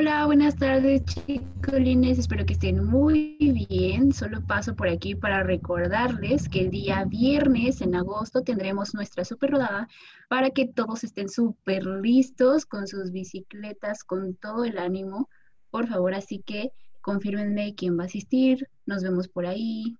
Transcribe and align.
Hola, 0.00 0.26
buenas 0.26 0.54
tardes 0.54 1.02
chicolines, 1.06 2.20
espero 2.20 2.46
que 2.46 2.52
estén 2.52 2.84
muy 2.84 3.36
bien. 3.68 4.12
Solo 4.12 4.40
paso 4.46 4.76
por 4.76 4.88
aquí 4.88 5.16
para 5.16 5.42
recordarles 5.42 6.48
que 6.48 6.60
el 6.60 6.70
día 6.70 7.04
viernes 7.04 7.80
en 7.80 7.96
agosto 7.96 8.44
tendremos 8.44 8.94
nuestra 8.94 9.24
super 9.24 9.50
rodada 9.50 9.88
para 10.28 10.50
que 10.50 10.68
todos 10.68 11.02
estén 11.02 11.28
súper 11.28 11.84
listos 11.84 12.64
con 12.64 12.86
sus 12.86 13.10
bicicletas, 13.10 14.04
con 14.04 14.36
todo 14.36 14.64
el 14.64 14.78
ánimo. 14.78 15.28
Por 15.68 15.88
favor, 15.88 16.14
así 16.14 16.44
que 16.46 16.70
confírmenme 17.00 17.74
quién 17.74 17.98
va 17.98 18.04
a 18.04 18.06
asistir, 18.06 18.68
nos 18.86 19.02
vemos 19.02 19.26
por 19.26 19.46
ahí. 19.46 19.96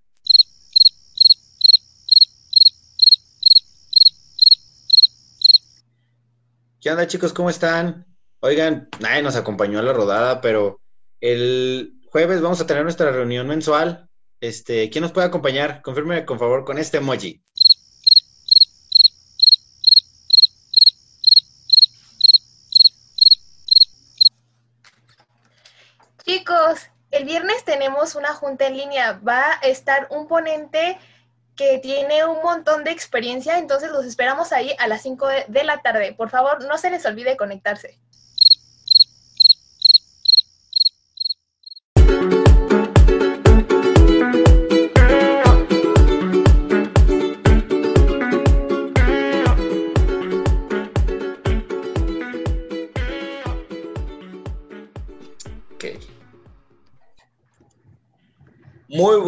¿Qué 6.81 6.89
onda 6.89 7.05
chicos? 7.09 7.33
¿Cómo 7.33 7.51
están? 7.51 8.07
Oigan, 8.41 8.89
nadie 9.01 9.23
nos 9.23 9.35
acompañó 9.35 9.81
a 9.81 9.83
la 9.83 9.93
rodada, 9.93 10.41
pero 10.41 10.81
el 11.21 11.95
jueves 12.11 12.41
vamos 12.41 12.61
a 12.61 12.67
tener 12.67 12.85
nuestra 12.85 13.11
reunión 13.11 13.49
mensual. 13.49 14.09
Este, 14.41 14.91
¿quién 14.91 15.03
nos 15.03 15.11
puede 15.11 15.27
acompañar? 15.27 15.83
Confirme, 15.83 16.25
con 16.25 16.39
favor, 16.39 16.65
con 16.65 16.79
este 16.79 16.99
emoji. 16.99 17.43
Chicos, 26.25 26.91
el 27.11 27.25
viernes 27.25 27.65
tenemos 27.65 28.15
una 28.15 28.35
junta 28.35 28.69
en 28.69 28.77
línea. 28.77 29.21
Va 29.27 29.55
a 29.55 29.67
estar 29.67 30.07
un 30.11 30.29
ponente 30.29 30.97
que 31.57 31.79
tiene 31.79 32.25
un 32.25 32.41
montón 32.41 32.85
de 32.85 32.93
experiencia, 32.93 33.59
entonces 33.59 33.91
los 33.91 34.05
esperamos 34.05 34.53
ahí 34.53 34.77
a 34.79 34.87
las 34.87 35.03
5 35.03 35.27
de, 35.49 35.65
la 35.65 35.83
tarde. 35.83 36.15
Por 36.17 36.31
favor, 36.31 36.65
no 36.65 36.79
se 36.79 36.91
les 36.91 37.05
olvide 37.05 37.37
conectarse. 37.37 37.99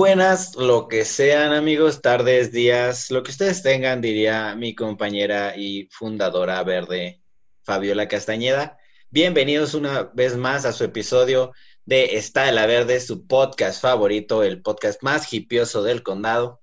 Buenas, 0.01 0.57
lo 0.57 0.89
que 0.89 1.05
sean 1.05 1.53
amigos, 1.53 2.01
tardes, 2.01 2.53
días, 2.53 3.11
lo 3.11 3.23
que 3.23 3.33
ustedes 3.33 3.63
tengan, 3.63 4.01
diría 4.01 4.55
mi 4.55 4.75
compañera 4.75 5.55
y 5.55 5.91
fundadora 5.91 6.63
verde, 6.65 7.21
Fabiola 7.65 8.09
Castañeda. 8.09 8.79
Bienvenidos 9.11 9.75
una 9.75 10.05
vez 10.05 10.39
más 10.39 10.65
a 10.65 10.73
su 10.73 10.85
episodio 10.85 11.53
de 11.85 12.17
Está 12.17 12.45
de 12.45 12.53
la 12.53 12.65
Verde, 12.65 12.99
su 12.99 13.27
podcast 13.27 13.83
favorito, 13.83 14.43
el 14.43 14.63
podcast 14.63 15.03
más 15.03 15.31
hipioso 15.35 15.83
del 15.83 16.03
condado. 16.03 16.63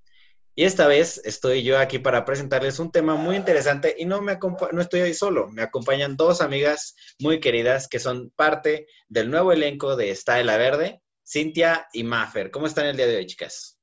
Y 0.55 0.63
esta 0.63 0.87
vez 0.87 1.21
estoy 1.23 1.61
yo 1.61 1.77
aquí 1.77 1.99
para 1.99 2.25
presentarles 2.25 2.79
un 2.79 2.91
tema 2.91 3.13
muy 3.13 3.35
interesante 3.35 3.95
y 3.99 4.05
no, 4.05 4.19
me 4.19 4.39
no 4.71 4.81
estoy 4.81 5.01
ahí 5.01 5.13
solo, 5.13 5.47
me 5.49 5.61
acompañan 5.61 6.17
dos 6.17 6.41
amigas 6.41 6.95
muy 7.19 7.39
queridas 7.39 7.87
que 7.87 7.99
son 7.99 8.31
parte 8.35 8.87
del 9.09 9.29
nuevo 9.29 9.51
elenco 9.51 9.95
de 9.95 10.09
Está 10.09 10.37
de 10.37 10.43
la 10.43 10.57
Verde 10.57 11.03
Cintia 11.27 11.89
y 11.91 12.03
Maffer. 12.03 12.51
¿Cómo 12.51 12.67
están 12.67 12.85
el 12.85 12.95
día 12.95 13.05
de 13.05 13.17
hoy, 13.17 13.25
chicas? 13.25 13.77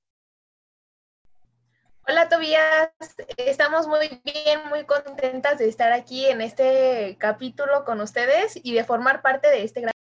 Hola, 2.09 2.29
Tobías. 2.29 2.91
Estamos 3.37 3.87
muy 3.87 4.23
bien, 4.25 4.67
muy 4.71 4.87
contentas 4.87 5.59
de 5.59 5.69
estar 5.69 5.93
aquí 5.93 6.25
en 6.25 6.41
este 6.41 7.17
capítulo 7.19 7.85
con 7.85 8.01
ustedes 8.01 8.59
y 8.63 8.73
de 8.73 8.85
formar 8.85 9.21
parte 9.21 9.49
de 9.49 9.63
este 9.63 9.83
gran... 9.83 9.93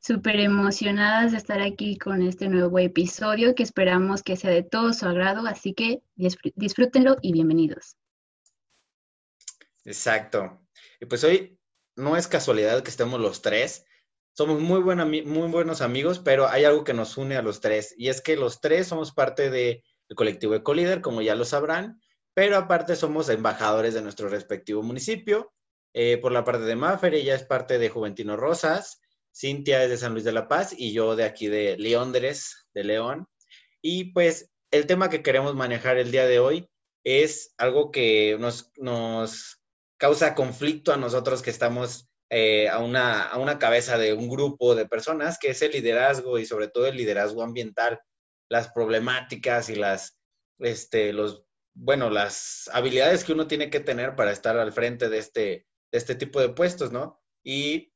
Súper 0.00 0.40
emocionadas 0.40 1.32
de 1.32 1.38
estar 1.38 1.60
aquí 1.60 1.98
con 1.98 2.22
este 2.22 2.48
nuevo 2.48 2.78
episodio 2.78 3.54
que 3.54 3.62
esperamos 3.62 4.22
que 4.22 4.36
sea 4.36 4.50
de 4.50 4.62
todo 4.62 4.94
su 4.94 5.06
agrado, 5.06 5.46
así 5.46 5.74
que 5.74 6.02
disfrútenlo 6.14 7.16
y 7.20 7.32
bienvenidos. 7.32 7.96
Exacto. 9.84 10.66
Y 10.98 11.06
pues 11.06 11.24
hoy 11.24 11.58
no 11.94 12.16
es 12.16 12.26
casualidad 12.26 12.82
que 12.82 12.90
estemos 12.90 13.20
los 13.20 13.42
tres, 13.42 13.84
somos 14.36 14.60
muy, 14.60 14.80
buenos 14.80 15.80
amigos, 15.80 16.18
pero 16.18 16.46
hay 16.46 16.64
algo 16.64 16.84
que 16.84 16.92
nos 16.92 17.16
une 17.16 17.36
a 17.36 17.42
los 17.42 17.62
tres, 17.62 17.94
y 17.96 18.08
es 18.08 18.20
que 18.20 18.36
los 18.36 18.60
tres 18.60 18.88
somos 18.88 19.12
parte 19.12 19.48
del 19.48 19.82
colectivo 20.14 20.54
Ecolíder, 20.54 21.00
como 21.00 21.22
ya 21.22 21.34
lo 21.34 21.46
sabrán, 21.46 22.02
pero 22.34 22.58
aparte 22.58 22.96
somos 22.96 23.30
embajadores 23.30 23.94
de 23.94 24.02
nuestro 24.02 24.28
respectivo 24.28 24.82
municipio. 24.82 25.54
Eh, 25.94 26.18
por 26.18 26.32
la 26.32 26.44
parte 26.44 26.64
de 26.64 26.76
Maffer, 26.76 27.14
ella 27.14 27.34
es 27.34 27.44
parte 27.44 27.78
de 27.78 27.88
Juventino 27.88 28.36
Rosas, 28.36 29.00
Cintia 29.34 29.82
es 29.82 29.88
de 29.88 29.96
San 29.96 30.12
Luis 30.12 30.24
de 30.24 30.32
la 30.32 30.48
Paz 30.48 30.74
y 30.76 30.92
yo 30.92 31.16
de 31.16 31.24
aquí 31.24 31.46
de 31.46 31.78
Leóndres, 31.78 32.66
de 32.74 32.84
León. 32.84 33.26
Y 33.80 34.12
pues 34.12 34.50
el 34.70 34.86
tema 34.86 35.08
que 35.08 35.22
queremos 35.22 35.54
manejar 35.54 35.96
el 35.96 36.10
día 36.10 36.26
de 36.26 36.40
hoy 36.40 36.68
es 37.04 37.54
algo 37.56 37.90
que 37.90 38.36
nos, 38.38 38.70
nos 38.76 39.62
causa 39.96 40.34
conflicto 40.34 40.92
a 40.92 40.98
nosotros 40.98 41.40
que 41.40 41.50
estamos 41.50 42.06
eh, 42.30 42.68
a, 42.68 42.78
una, 42.78 43.22
a 43.22 43.38
una 43.38 43.58
cabeza 43.58 43.98
de 43.98 44.12
un 44.12 44.28
grupo 44.28 44.74
de 44.74 44.86
personas, 44.86 45.38
que 45.38 45.50
es 45.50 45.62
el 45.62 45.72
liderazgo 45.72 46.38
y 46.38 46.46
sobre 46.46 46.68
todo 46.68 46.86
el 46.86 46.96
liderazgo 46.96 47.42
ambiental, 47.42 48.00
las 48.48 48.70
problemáticas 48.72 49.68
y 49.68 49.76
las, 49.76 50.18
este, 50.58 51.12
los, 51.12 51.44
bueno, 51.74 52.10
las 52.10 52.68
habilidades 52.72 53.24
que 53.24 53.32
uno 53.32 53.46
tiene 53.46 53.70
que 53.70 53.80
tener 53.80 54.16
para 54.16 54.32
estar 54.32 54.56
al 54.58 54.72
frente 54.72 55.08
de 55.08 55.18
este, 55.18 55.66
este 55.92 56.14
tipo 56.14 56.40
de 56.40 56.48
puestos, 56.48 56.92
¿no? 56.92 57.20
Y 57.44 57.92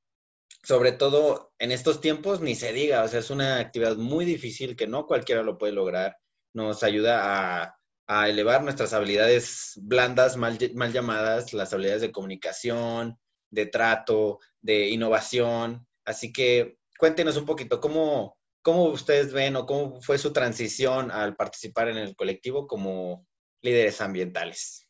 sobre 0.63 0.93
todo 0.93 1.53
en 1.59 1.73
estos 1.73 2.01
tiempos, 2.01 2.41
ni 2.41 2.55
se 2.55 2.73
diga, 2.73 3.03
o 3.03 3.09
sea, 3.09 3.21
es 3.21 3.31
una 3.31 3.59
actividad 3.59 3.97
muy 3.97 4.25
difícil 4.25 4.77
que 4.77 4.87
no 4.87 5.07
cualquiera 5.07 5.43
lo 5.43 5.59
puede 5.59 5.73
lograr, 5.73 6.17
nos 6.55 6.83
ayuda 6.83 7.63
a, 7.63 7.79
a 8.07 8.29
elevar 8.29 8.63
nuestras 8.63 8.93
habilidades 8.93 9.73
blandas, 9.83 10.37
mal, 10.37 10.59
mal 10.75 10.93
llamadas, 10.93 11.53
las 11.53 11.73
habilidades 11.73 12.03
de 12.03 12.13
comunicación, 12.13 13.19
de 13.51 13.67
trato, 13.67 14.39
de 14.61 14.89
innovación. 14.89 15.87
Así 16.05 16.33
que 16.33 16.79
cuéntenos 16.99 17.37
un 17.37 17.47
poquito 17.47 17.81
cómo, 17.81 18.37
cómo 18.63 18.85
ustedes 18.85 19.33
ven 19.33 19.57
o 19.57 19.67
cómo 19.67 20.01
fue 20.01 20.19
su 20.19 20.33
transición 20.33 21.11
al 21.11 21.37
participar 21.37 21.89
en 21.89 21.97
el 21.99 22.15
colectivo 22.17 22.67
como 22.67 23.27
líderes 23.63 24.01
ambientales. 24.01 24.89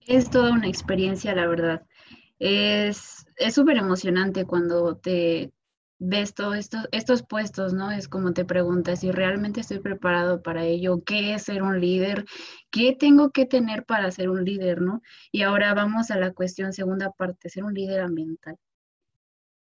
Es 0.00 0.30
toda 0.30 0.52
una 0.52 0.68
experiencia, 0.68 1.34
la 1.34 1.46
verdad. 1.46 1.86
Es 2.38 3.24
súper 3.50 3.76
emocionante 3.76 4.44
cuando 4.44 4.96
te, 4.96 5.52
ves 6.04 6.34
todos 6.34 6.56
estos, 6.56 6.88
estos 6.90 7.22
puestos, 7.22 7.72
¿no? 7.74 7.92
Es 7.92 8.08
como 8.08 8.32
te 8.32 8.44
preguntas 8.44 9.00
si 9.00 9.12
realmente 9.12 9.60
estoy 9.60 9.78
preparado 9.78 10.42
para 10.42 10.64
ello, 10.64 11.02
qué 11.04 11.34
es 11.34 11.44
ser 11.44 11.62
un 11.62 11.80
líder, 11.80 12.24
qué 12.70 12.96
tengo 12.98 13.30
que 13.30 13.46
tener 13.46 13.84
para 13.84 14.10
ser 14.10 14.28
un 14.28 14.44
líder, 14.44 14.80
¿no? 14.82 15.00
Y 15.30 15.42
ahora 15.42 15.74
vamos 15.74 16.10
a 16.10 16.16
la 16.16 16.32
cuestión 16.32 16.72
segunda 16.72 17.12
parte, 17.12 17.48
ser 17.48 17.64
un 17.64 17.74
líder 17.74 18.00
ambiental. 18.00 18.56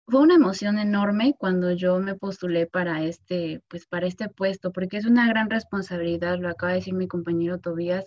Fue 0.08 0.22
una 0.22 0.36
emoción 0.36 0.80
enorme 0.80 1.36
cuando 1.38 1.72
yo 1.72 2.00
me 2.00 2.16
postulé 2.16 2.66
para 2.68 3.04
este, 3.04 3.62
pues 3.68 3.86
para 3.86 4.08
este 4.08 4.28
puesto, 4.28 4.72
porque 4.72 4.98
es 4.98 5.06
una 5.06 5.28
gran 5.28 5.50
responsabilidad, 5.52 6.40
lo 6.40 6.50
acaba 6.50 6.72
de 6.72 6.80
decir 6.80 6.96
mi 6.96 7.08
compañero 7.08 7.60
Tobías, 7.60 8.06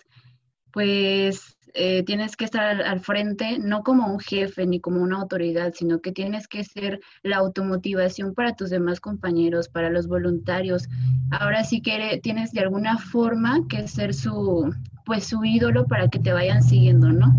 pues 0.77 1.57
eh, 1.73 2.03
tienes 2.03 2.37
que 2.37 2.45
estar 2.45 2.83
al, 2.83 2.99
frente, 2.99 3.57
no 3.57 3.81
como 3.81 4.13
un 4.13 4.19
jefe 4.19 4.67
ni 4.67 4.79
como 4.79 5.01
una 5.01 5.17
autoridad, 5.17 5.73
sino 5.73 6.01
que 6.01 6.11
tienes 6.11 6.47
que 6.47 6.63
ser 6.63 6.99
la 7.23 7.37
automotivación 7.37 8.35
para 8.35 8.55
tus 8.55 8.69
demás 8.69 8.99
compañeros, 8.99 9.69
para 9.69 9.89
los 9.89 10.07
voluntarios. 10.07 10.87
Ahora 11.31 11.63
sí 11.63 11.81
que 11.81 12.19
tienes 12.21 12.51
de 12.51 12.59
alguna 12.59 12.99
forma 12.99 13.67
que 13.67 13.87
ser 13.87 14.13
su, 14.13 14.71
pues 15.03 15.25
su 15.25 15.43
ídolo 15.43 15.87
para 15.87 16.09
que 16.09 16.19
te 16.19 16.31
vayan 16.31 16.61
siguiendo, 16.61 17.11
¿no? 17.11 17.35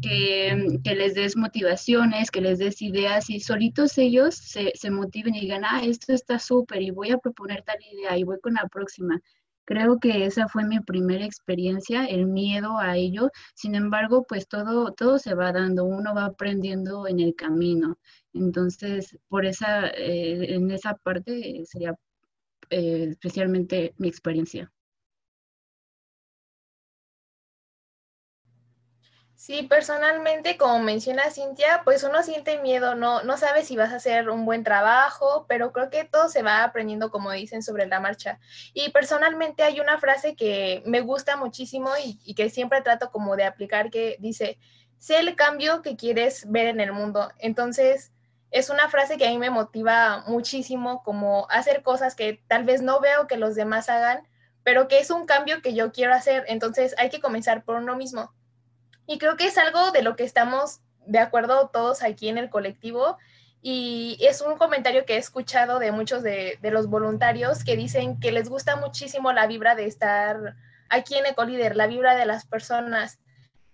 Que, 0.00 0.78
que, 0.82 0.94
les 0.94 1.14
des 1.14 1.36
motivaciones, 1.36 2.30
que 2.30 2.40
les 2.40 2.58
des 2.58 2.80
ideas 2.80 3.28
y 3.28 3.40
solitos 3.40 3.98
ellos 3.98 4.36
se, 4.36 4.72
se 4.74 4.90
motiven 4.90 5.34
y 5.34 5.40
digan, 5.40 5.66
ah, 5.66 5.82
esto 5.84 6.14
está 6.14 6.38
súper 6.38 6.80
y 6.80 6.92
voy 6.92 7.10
a 7.10 7.18
proponer 7.18 7.60
tal 7.60 7.76
idea 7.92 8.16
y 8.16 8.24
voy 8.24 8.40
con 8.40 8.54
la 8.54 8.66
próxima. 8.68 9.20
Creo 9.64 9.98
que 10.00 10.24
esa 10.26 10.48
fue 10.48 10.64
mi 10.64 10.80
primera 10.80 11.24
experiencia, 11.24 12.04
el 12.06 12.26
miedo 12.26 12.78
a 12.78 12.96
ello. 12.96 13.30
Sin 13.54 13.74
embargo, 13.74 14.24
pues 14.28 14.48
todo, 14.48 14.92
todo 14.92 15.18
se 15.18 15.34
va 15.34 15.52
dando, 15.52 15.84
uno 15.84 16.14
va 16.14 16.26
aprendiendo 16.26 17.06
en 17.06 17.20
el 17.20 17.34
camino. 17.36 17.98
Entonces, 18.32 19.18
por 19.28 19.46
esa, 19.46 19.88
eh, 19.88 20.54
en 20.54 20.70
esa 20.70 20.94
parte 20.94 21.62
sería 21.66 21.94
eh, 22.70 23.08
especialmente 23.10 23.94
mi 23.98 24.08
experiencia. 24.08 24.72
Sí, 29.40 29.62
personalmente, 29.62 30.58
como 30.58 30.80
menciona 30.80 31.30
Cintia, 31.30 31.80
pues 31.82 32.04
uno 32.04 32.22
siente 32.22 32.58
miedo, 32.58 32.94
no, 32.94 33.22
no 33.22 33.38
sabe 33.38 33.64
si 33.64 33.74
vas 33.74 33.90
a 33.90 33.96
hacer 33.96 34.28
un 34.28 34.44
buen 34.44 34.64
trabajo, 34.64 35.46
pero 35.48 35.72
creo 35.72 35.88
que 35.88 36.04
todo 36.04 36.28
se 36.28 36.42
va 36.42 36.62
aprendiendo, 36.62 37.10
como 37.10 37.30
dicen, 37.30 37.62
sobre 37.62 37.86
la 37.86 38.00
marcha. 38.00 38.38
Y 38.74 38.90
personalmente 38.90 39.62
hay 39.62 39.80
una 39.80 39.98
frase 39.98 40.36
que 40.36 40.82
me 40.84 41.00
gusta 41.00 41.38
muchísimo 41.38 41.88
y, 42.04 42.34
que 42.34 42.50
siempre 42.50 42.82
trato 42.82 43.10
como 43.10 43.34
de 43.34 43.44
aplicar 43.44 43.90
que 43.90 44.18
dice, 44.20 44.58
sé 44.98 45.20
el 45.20 45.34
cambio 45.36 45.80
que 45.80 45.96
quieres 45.96 46.44
ver 46.50 46.66
en 46.66 46.80
el 46.80 46.92
mundo. 46.92 47.32
Entonces, 47.38 48.12
es 48.50 48.68
una 48.68 48.90
frase 48.90 49.16
que 49.16 49.26
a 49.26 49.30
mí 49.30 49.38
me 49.38 49.48
motiva 49.48 50.22
muchísimo, 50.26 51.02
como 51.02 51.46
hacer 51.48 51.82
cosas 51.82 52.14
que 52.14 52.42
tal 52.46 52.64
vez 52.64 52.82
no 52.82 53.00
veo 53.00 53.26
que 53.26 53.38
los 53.38 53.54
demás 53.54 53.88
hagan, 53.88 54.20
pero 54.64 54.86
que 54.86 54.98
es 54.98 55.10
un 55.10 55.24
cambio 55.24 55.62
que 55.62 55.72
yo 55.72 55.92
quiero 55.92 56.12
hacer. 56.12 56.44
Entonces, 56.46 56.94
hay 56.98 57.08
que 57.08 57.22
comenzar 57.22 57.64
por 57.64 57.76
uno 57.76 57.96
mismo. 57.96 58.34
Y 59.10 59.18
creo 59.18 59.36
que 59.36 59.48
es 59.48 59.58
algo 59.58 59.90
de 59.90 60.02
lo 60.02 60.14
que 60.14 60.22
estamos 60.22 60.82
de 61.04 61.18
acuerdo 61.18 61.68
todos 61.70 62.04
aquí 62.04 62.28
en 62.28 62.38
el 62.38 62.48
colectivo. 62.48 63.18
Y 63.60 64.16
es 64.20 64.40
un 64.40 64.56
comentario 64.56 65.04
que 65.04 65.14
he 65.14 65.18
escuchado 65.18 65.80
de 65.80 65.90
muchos 65.90 66.22
de, 66.22 66.60
los 66.62 66.86
voluntarios 66.86 67.64
que 67.64 67.74
dicen 67.74 68.20
que 68.20 68.30
les 68.30 68.48
gusta 68.48 68.76
muchísimo 68.76 69.32
la 69.32 69.48
vibra 69.48 69.74
de 69.74 69.86
estar 69.86 70.54
aquí 70.88 71.16
en 71.16 71.26
Ecolider, 71.26 71.74
la 71.74 71.88
vibra 71.88 72.14
de 72.14 72.24
las 72.24 72.46
personas. 72.46 73.18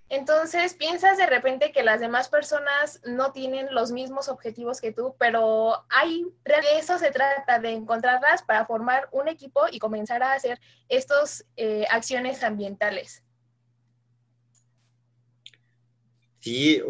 Entonces 0.09 0.73
piensas 0.73 1.19
de 1.19 1.27
repente 1.27 1.71
que 1.71 1.83
las 1.83 2.01
demás 2.01 2.31
personas 2.31 3.03
no 3.05 3.33
tienen 3.33 3.75
los 3.75 3.93
mismos 3.93 4.31
objetivos 4.31 4.81
que 4.81 4.93
tú, 4.93 5.17
pero 5.19 5.85
hay, 5.91 6.25
de 6.47 6.79
eso 6.79 6.99
se 6.99 7.11
trata, 7.11 7.59
de 7.59 7.73
encontrarlas 7.73 8.43
para 8.43 8.65
formar 8.65 9.11
un 9.13 9.29
equipo 9.29 9.67
y 9.71 9.81
comenzar 9.81 10.23
a 10.23 10.33
hacer 10.33 10.59
estas 10.89 11.45
eh, 11.59 11.85
acciones 11.91 12.43
ambientales. 12.43 13.26
Sí, 16.47 16.81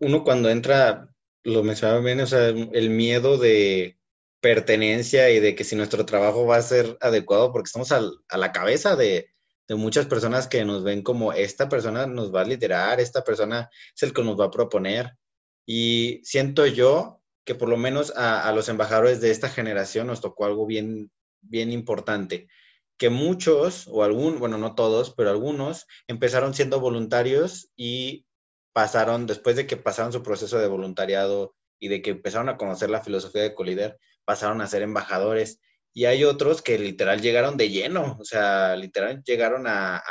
uno 0.00 0.24
cuando 0.24 0.50
entra, 0.50 1.08
lo 1.44 1.62
mencionaba 1.62 2.00
bien, 2.00 2.20
o 2.20 2.26
sea, 2.26 2.48
el 2.48 2.90
miedo 2.90 3.38
de 3.38 3.96
pertenencia 4.40 5.30
y 5.30 5.38
de 5.38 5.54
que 5.54 5.62
si 5.62 5.76
nuestro 5.76 6.04
trabajo 6.04 6.46
va 6.46 6.56
a 6.56 6.62
ser 6.62 6.98
adecuado, 7.00 7.52
porque 7.52 7.68
estamos 7.68 7.92
a 7.92 8.36
la 8.36 8.50
cabeza 8.50 8.96
de, 8.96 9.28
de 9.68 9.74
muchas 9.76 10.06
personas 10.06 10.48
que 10.48 10.64
nos 10.64 10.82
ven 10.82 11.04
como 11.04 11.32
esta 11.32 11.68
persona 11.68 12.08
nos 12.08 12.34
va 12.34 12.40
a 12.40 12.44
liderar, 12.44 12.98
esta 12.98 13.22
persona 13.22 13.70
es 13.94 14.02
el 14.02 14.12
que 14.12 14.24
nos 14.24 14.36
va 14.36 14.46
a 14.46 14.50
proponer. 14.50 15.16
Y 15.64 16.20
siento 16.24 16.66
yo 16.66 17.22
que 17.44 17.54
por 17.54 17.68
lo 17.68 17.76
menos 17.76 18.12
a, 18.16 18.50
los 18.50 18.68
embajadores 18.68 19.20
de 19.20 19.30
esta 19.30 19.48
generación 19.48 20.08
nos 20.08 20.22
tocó 20.22 20.44
algo 20.44 20.66
bien, 20.66 21.12
bien 21.40 21.70
importante, 21.70 22.48
que 22.96 23.10
muchos, 23.10 23.86
o 23.86 24.02
algún, 24.02 24.40
bueno, 24.40 24.58
no 24.58 24.74
todos, 24.74 25.14
pero 25.14 25.30
algunos, 25.30 25.86
empezaron 26.08 26.52
siendo 26.52 26.80
voluntarios 26.80 27.70
y 27.76 28.26
pasaron, 28.74 29.26
después 29.26 29.56
de 29.56 29.66
que 29.66 29.78
pasaron 29.78 30.12
su 30.12 30.22
proceso 30.22 30.58
de 30.58 30.66
voluntariado 30.66 31.54
y 31.78 31.88
de 31.88 32.02
que 32.02 32.10
empezaron 32.10 32.48
a 32.48 32.56
conocer 32.58 32.90
la 32.90 33.00
filosofía 33.00 33.42
de 33.42 33.54
Colider, 33.54 33.98
pasaron 34.24 34.60
a 34.60 34.66
ser 34.66 34.82
embajadores 34.82 35.60
y 35.94 36.06
hay 36.06 36.24
otros 36.24 36.60
que 36.60 36.76
literal 36.76 37.22
llegaron 37.22 37.56
de 37.56 37.70
lleno, 37.70 38.16
o 38.20 38.24
sea, 38.24 38.74
literal 38.74 39.22
llegaron 39.22 39.66
a, 39.68 40.02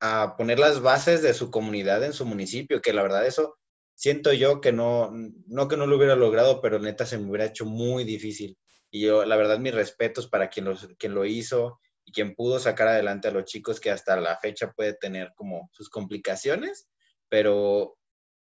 a, 0.00 0.36
poner 0.36 0.60
las 0.60 0.80
bases 0.80 1.20
de 1.20 1.34
su 1.34 1.50
comunidad 1.50 2.04
en 2.04 2.12
su 2.12 2.24
municipio, 2.24 2.80
que 2.80 2.92
la 2.92 3.02
verdad 3.02 3.26
eso 3.26 3.58
siento 3.96 4.32
yo 4.32 4.60
que 4.60 4.72
no, 4.72 5.10
no 5.48 5.66
que 5.66 5.76
no 5.76 5.86
lo 5.88 5.96
hubiera 5.96 6.14
logrado, 6.14 6.60
pero 6.62 6.78
neta 6.78 7.04
se 7.04 7.18
me 7.18 7.28
hubiera 7.28 7.46
hecho 7.46 7.66
muy 7.66 8.04
difícil. 8.04 8.56
Y 8.92 9.00
yo, 9.00 9.24
la 9.24 9.34
verdad, 9.34 9.58
mis 9.58 9.74
respetos 9.74 10.28
para 10.28 10.48
quien, 10.48 10.66
los, 10.66 10.88
quien 10.96 11.14
lo 11.14 11.24
hizo 11.24 11.80
y 12.08 12.12
quien 12.12 12.34
pudo 12.34 12.58
sacar 12.58 12.88
adelante 12.88 13.28
a 13.28 13.30
los 13.30 13.44
chicos 13.44 13.80
que 13.80 13.90
hasta 13.90 14.16
la 14.16 14.38
fecha 14.38 14.72
puede 14.72 14.94
tener 14.94 15.32
como 15.34 15.68
sus 15.74 15.90
complicaciones, 15.90 16.88
pero 17.28 17.98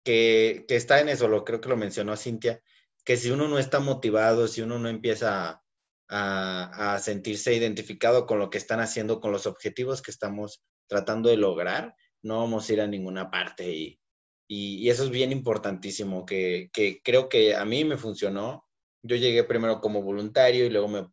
que, 0.05 0.64
que 0.69 0.76
está 0.76 1.00
en 1.00 1.08
eso, 1.08 1.26
lo 1.26 1.44
creo 1.44 1.60
que 1.60 1.69
lo 1.69 1.76
mencionó 1.76 2.16
Cintia, 2.16 2.62
que 3.05 3.16
si 3.16 3.31
uno 3.32 3.49
no 3.49 3.58
está 3.58 3.81
motivado, 3.81 4.46
si 4.46 4.62
uno 4.62 4.78
no 4.78 4.88
empieza 4.88 5.60
a, 6.08 6.99
sentirse 7.02 7.52
identificado 7.52 8.26
con 8.26 8.38
lo 8.38 8.49
que 8.49 8.58
están 8.58 8.78
haciendo, 8.78 9.20
con 9.20 9.32
los 9.32 9.46
objetivos 9.46 10.02
que 10.02 10.12
estamos 10.12 10.62
tratando 10.87 11.28
de 11.28 11.37
lograr, 11.37 11.96
no 12.22 12.38
vamos 12.38 12.69
a 12.69 12.72
ir 12.72 12.81
a 12.81 12.87
ninguna 12.87 13.28
parte. 13.28 13.72
Y, 13.72 14.00
y, 14.46 14.88
eso 14.88 15.02
es 15.02 15.11
bien 15.11 15.32
importantísimo, 15.32 16.25
que, 16.25 16.70
que, 16.72 17.02
creo 17.02 17.28
que 17.28 17.56
a 17.56 17.64
mí 17.64 17.84
me 17.84 17.96
funcionó. 17.96 18.64
Yo 19.02 19.16
llegué 19.16 19.43
primero 19.43 19.81
como 19.81 20.02
voluntario 20.02 20.64
y 20.64 20.70
luego 20.70 20.88
me, 20.88 21.08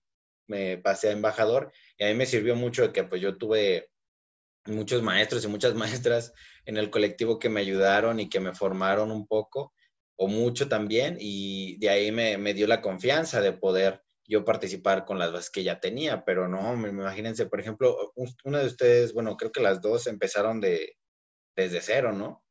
me 0.48 0.78
pasé 0.78 1.10
a 1.10 1.14
embajador 1.14 1.72
y 1.98 2.06
a 2.06 2.08
mí 2.08 2.14
me 2.14 2.26
sirvió 2.26 2.56
mucho 2.56 2.92
que 2.94 3.04
pues 3.04 3.22
yo 3.22 3.38
tuve 3.38 3.90
muchos 4.66 5.02
maestros 5.02 5.44
y 5.46 5.48
muchas 5.48 5.74
maestras 5.76 6.34
en 6.66 6.78
el 6.78 6.90
colectivo 6.90 7.40
que 7.40 7.50
me 7.50 7.62
ayudaron 7.62 8.20
y 8.20 8.30
que 8.30 8.40
me 8.40 8.54
formaron 8.54 9.12
un 9.12 9.28
poco 9.28 9.74
o 10.18 10.28
mucho 10.28 10.70
también, 10.70 11.18
y 11.20 11.78
de 11.78 11.90
ahí 11.90 12.12
me, 12.12 12.38
me, 12.38 12.54
dio 12.54 12.68
la 12.68 12.82
confianza 12.82 13.42
de 13.42 13.52
poder 13.52 14.02
yo 14.28 14.44
participar 14.46 15.06
con 15.06 15.20
las 15.20 15.32
bases 15.32 15.50
que 15.50 15.64
ya 15.64 15.80
tenía, 15.80 16.24
pero 16.24 16.48
no, 16.48 16.74
imagínense, 16.88 17.46
por 17.46 17.60
ejemplo, 17.60 18.14
una 18.44 18.60
de 18.60 18.66
ustedes, 18.66 19.14
bueno, 19.14 19.38
creo 19.38 19.52
que 19.52 19.62
las 19.62 19.82
dos 19.82 20.08
empezaron 20.08 20.62
de, 20.62 20.98
desde 21.56 21.82
cero, 21.82 22.12
¿no? 22.12 22.44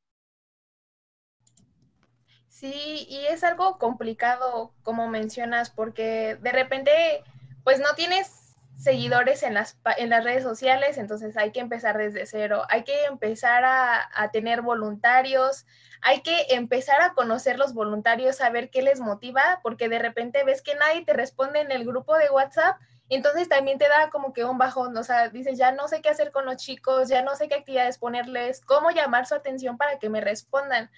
Sí, 2.48 3.06
y 3.08 3.26
es 3.26 3.42
algo 3.42 3.78
complicado, 3.78 4.72
como 4.82 5.08
mencionas, 5.08 5.70
porque 5.70 6.36
de 6.40 6.52
repente, 6.52 7.24
pues 7.64 7.80
no 7.80 7.94
tienes 7.96 8.44
seguidores 8.76 9.42
en 9.42 9.54
las, 9.54 9.78
en 9.96 10.10
las 10.10 10.24
redes 10.24 10.42
sociales, 10.42 10.98
entonces 10.98 11.36
hay 11.36 11.52
que 11.52 11.60
empezar 11.60 11.96
desde 11.96 12.26
cero, 12.26 12.64
hay 12.68 12.84
que 12.84 13.04
empezar 13.04 13.64
a, 13.64 14.10
a, 14.14 14.30
tener 14.30 14.62
voluntarios, 14.62 15.64
hay 16.02 16.20
que 16.22 16.46
empezar 16.50 17.00
a 17.00 17.14
conocer 17.14 17.58
los 17.58 17.72
voluntarios, 17.72 18.40
a 18.40 18.50
ver 18.50 18.70
qué 18.70 18.82
les 18.82 19.00
motiva, 19.00 19.60
porque 19.62 19.88
de 19.88 20.00
repente 20.00 20.44
ves 20.44 20.60
que 20.60 20.74
nadie 20.74 21.04
te 21.04 21.12
responde 21.12 21.60
en 21.60 21.72
el 21.72 21.84
grupo 21.84 22.16
de 22.16 22.30
WhatsApp, 22.30 22.76
entonces 23.08 23.48
también 23.48 23.78
te 23.78 23.88
da 23.88 24.10
como 24.10 24.32
que 24.32 24.44
un 24.44 24.58
bajón, 24.58 24.96
o 24.96 25.04
sea, 25.04 25.28
dices, 25.28 25.58
ya 25.58 25.72
no 25.72 25.88
sé 25.88 26.00
qué 26.00 26.08
hacer 26.08 26.32
con 26.32 26.46
los 26.46 26.56
chicos, 26.56 27.08
ya 27.08 27.22
no 27.22 27.36
sé 27.36 27.48
qué 27.48 27.54
actividades 27.54 27.98
ponerles, 27.98 28.60
cómo 28.60 28.90
llamar 28.90 29.26
su 29.26 29.34
atención 29.34 29.76
para 29.76 29.98
que 29.98 30.08
me 30.08 30.20
respondan. 30.20 30.90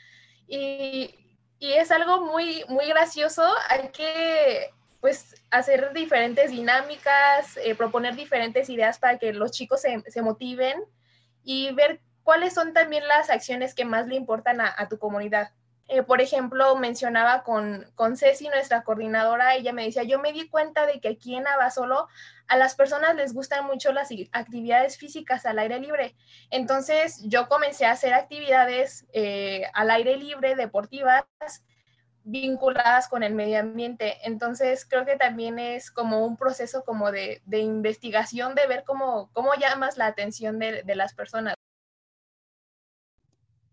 Y, 0.47 1.15
y 1.59 1.73
es 1.73 1.91
algo 1.91 2.21
muy, 2.21 2.65
muy 2.69 2.87
gracioso, 2.87 3.43
hay 3.69 3.89
que 3.89 4.71
pues 5.01 5.35
hacer 5.51 5.93
diferentes 5.93 6.51
dinámicas, 6.51 7.57
eh, 7.59 7.75
proponer 7.75 8.15
diferentes 8.15 8.69
ideas 8.69 8.99
para 8.99 9.19
que 9.19 9.33
los 9.33 9.53
chicos 9.53 9.81
se, 9.81 10.03
se, 10.09 10.23
motiven 10.23 10.83
y 11.43 11.73
ver 11.73 12.01
cuáles 12.23 12.55
son 12.55 12.73
también 12.73 13.07
las 13.07 13.31
acciones 13.31 13.75
que 13.75 13.85
más 13.85 14.09
le 14.09 14.17
importan 14.17 14.61
a, 14.61 14.89
tu 14.89 14.99
comunidad. 14.99 15.53
Eh, 15.89 16.03
por 16.03 16.21
ejemplo, 16.21 16.75
mencionaba 16.75 17.45
con, 17.45 17.87
con 17.95 18.17
Ceci, 18.17 18.49
nuestra 18.49 18.83
coordinadora, 18.83 19.55
ella 19.55 19.73
me 19.73 19.85
decía, 19.85 20.03
yo 20.03 20.19
me 20.19 20.33
di 20.33 20.49
cuenta 20.49 20.87
de 20.87 21.01
que 21.01 21.11
aquí 21.11 21.37
en 21.37 21.47
Abasolo 21.47 22.09
a 22.49 22.57
las 22.57 22.75
personas 22.75 23.15
les 23.15 23.33
gustan 23.33 23.65
mucho 23.65 23.93
las 23.93 24.09
actividades 24.33 24.99
físicas 24.99 25.47
al 25.47 25.61
aire 25.61 25.79
libre. 25.79 26.17
Entonces 26.51 27.23
yo 27.25 27.49
comencé 27.49 27.87
a 27.87 27.93
hacer 27.93 28.13
actividades 28.13 29.07
eh, 29.13 29.63
al 29.73 29.91
aire 29.91 30.17
libre, 30.17 30.57
deportivas, 30.57 31.25
vinculadas 32.27 33.09
con 33.09 33.23
el 33.23 33.35
medio 33.35 33.61
ambiente. 33.61 34.17
Entonces, 34.25 34.85
creo 34.85 35.07
que 35.07 35.17
también 35.17 35.59
es 35.61 35.93
como 35.93 36.27
un 36.27 36.37
proceso 36.37 36.85
como 36.85 37.13
de, 37.13 37.41
de 37.47 37.61
investigación, 37.61 38.55
de 38.57 38.67
ver 38.67 38.83
cómo, 38.85 39.31
cómo 39.33 39.51
llamas 39.55 39.97
la 39.97 40.07
atención 40.07 40.59
de, 40.59 40.83
de, 40.83 40.97
las 40.97 41.15
personas. 41.15 41.55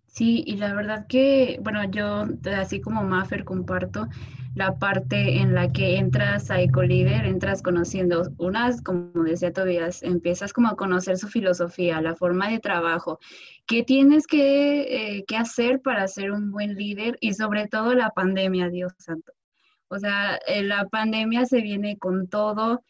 Sí, 0.05 0.43
y 0.45 0.57
la 0.57 0.74
verdad 0.75 1.07
que, 1.07 1.57
bueno, 1.62 1.83
yo 1.86 2.25
así 2.55 2.79
como 2.79 3.03
Maffer 3.03 3.43
comparto 3.43 4.07
la 4.55 4.77
parte 4.77 5.38
en 5.38 5.55
la 5.55 5.72
que 5.72 5.98
entras 5.98 6.51
a 6.51 6.62
Ecolider, 6.62 7.25
entras 7.25 7.62
conociendo 7.62 8.31
unas, 8.38 8.81
como 8.81 9.24
decía 9.24 9.51
Tobias, 9.51 10.03
empiezas 10.03 10.53
como 10.53 10.67
a 10.67 10.75
conocer 10.75 11.17
su 11.17 11.27
filosofía, 11.27 12.01
la 12.01 12.15
forma 12.15 12.50
de 12.50 12.60
trabajo, 12.60 13.19
qué 13.65 13.83
tienes 13.83 14.27
que, 14.27 15.17
eh, 15.17 15.25
que 15.25 15.38
hacer 15.38 15.81
para 15.81 16.07
ser 16.07 16.31
un 16.31 16.51
buen 16.51 16.75
líder 16.75 17.17
y 17.19 17.33
sobre 17.33 17.67
todo 17.67 17.95
la 17.95 18.12
pandemia, 18.12 18.69
Dios 18.69 18.93
santo. 18.98 19.33
O 19.88 20.00
sea, 20.00 20.39
eh, 20.48 20.63
la 20.63 20.88
pandemia 20.88 21.45
se 21.45 21.62
viene 21.62 21.98
con 21.98 22.27
todo 22.27 22.83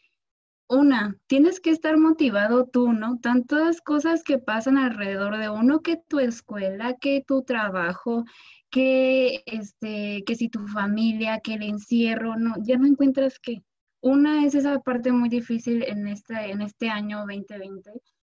una, 0.74 1.16
tienes 1.26 1.60
que 1.60 1.70
estar 1.70 1.96
motivado 1.96 2.66
tú, 2.66 2.92
¿no? 2.92 3.18
Tantas 3.20 3.80
cosas 3.80 4.22
que 4.22 4.38
pasan 4.38 4.76
alrededor 4.78 5.38
de 5.38 5.48
uno, 5.48 5.80
que 5.80 5.96
tu 5.96 6.18
escuela, 6.18 6.94
que 7.00 7.24
tu 7.26 7.42
trabajo, 7.42 8.24
que 8.70 9.42
este, 9.46 10.24
que 10.24 10.34
si 10.34 10.48
tu 10.48 10.66
familia, 10.68 11.40
que 11.40 11.54
el 11.54 11.62
encierro, 11.62 12.36
no, 12.36 12.54
ya 12.62 12.76
no 12.76 12.86
encuentras 12.86 13.38
que. 13.38 13.62
Una 14.00 14.44
es 14.44 14.54
esa 14.54 14.80
parte 14.80 15.12
muy 15.12 15.30
difícil 15.30 15.82
en 15.82 16.06
este, 16.08 16.50
en 16.50 16.60
este 16.60 16.90
año 16.90 17.20
2020, 17.20 17.90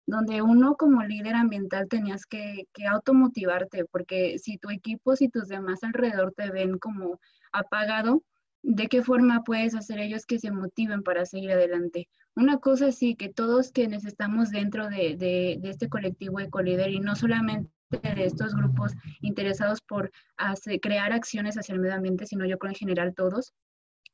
donde 0.06 0.42
uno 0.42 0.76
como 0.78 1.04
líder 1.04 1.36
ambiental 1.36 1.88
tenías 1.90 2.26
que, 2.26 2.68
que 2.74 2.86
automotivarte, 2.88 3.84
porque 3.86 4.38
si 4.40 4.58
tu 4.58 4.70
equipo, 4.70 5.16
si 5.18 5.28
tus 5.28 5.50
demás 5.50 5.84
alrededor 5.84 6.34
te 6.34 6.50
ven 6.52 6.78
como 6.78 7.20
apagado, 7.52 8.24
de 8.70 8.88
qué 8.90 9.02
forma 9.02 9.46
puedes 9.46 9.76
hacer 9.76 9.98
ellos 10.00 10.26
que 10.26 10.40
se 10.40 10.52
motiven 10.52 11.02
para 11.02 11.26
seguir 11.26 11.52
adelante. 11.52 12.10
Una 12.36 12.58
cosa 12.58 12.92
sí, 12.92 13.16
que 13.16 13.30
todos 13.30 13.72
quienes 13.72 14.04
estamos 14.04 14.50
dentro 14.50 14.90
de, 14.90 15.58
este 15.64 15.88
colectivo 15.88 16.42
Ecolider 16.42 16.90
y 16.90 17.00
no 17.00 17.16
solamente 17.16 17.72
de 17.90 18.26
estos 18.26 18.54
grupos 18.54 18.92
interesados 19.22 19.80
por 19.80 20.12
crear 20.82 21.14
acciones 21.14 21.56
hacia 21.58 21.76
el 21.76 21.80
medio 21.80 21.96
ambiente, 21.96 22.26
sino 22.26 22.46
yo 22.46 22.58
creo 22.58 22.72
en 22.72 22.76
general 22.76 23.16
todos, 23.16 23.54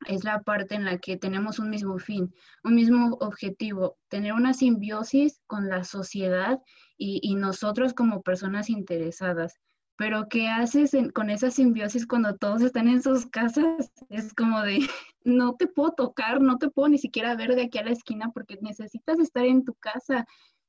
es 0.06 0.22
la 0.22 0.40
parte 0.42 0.76
en 0.76 0.84
la 0.84 0.98
que 0.98 1.16
tenemos 1.16 1.58
un 1.58 1.68
mismo 1.68 1.98
fin, 1.98 2.32
un 2.62 2.76
mismo 2.76 3.16
objetivo, 3.20 3.98
tener 4.08 4.34
una 4.34 4.54
simbiosis 4.54 5.40
con 5.48 5.68
la 5.68 5.82
sociedad 5.82 6.60
y, 6.96 7.34
nosotros 7.34 7.92
como 7.92 8.22
personas 8.22 8.70
interesadas. 8.70 9.58
Pero 9.96 10.28
¿qué 10.28 10.48
haces 10.48 10.96
con 11.14 11.30
esa 11.30 11.50
simbiosis 11.50 12.06
cuando 12.06 12.36
todos 12.36 12.62
están 12.62 12.88
en 12.88 13.02
sus 13.02 13.26
casas? 13.26 13.92
Es 14.08 14.34
como 14.34 14.60
de, 14.62 14.78
no 15.24 15.54
te 15.54 15.66
puedo 15.66 15.92
tocar, 15.92 16.40
no 16.40 16.58
te 16.58 16.68
puedo 16.68 16.88
ni 16.88 16.98
siquiera 16.98 17.36
ver 17.36 17.54
de 17.54 17.62
aquí 17.62 17.78
a 17.78 17.84
la 17.84 17.92
esquina 17.92 18.30
porque 18.32 18.58
necesitas 18.60 19.18
estar 19.18 19.44
en 19.44 19.64
tu 19.64 19.74
casa. 19.74 20.26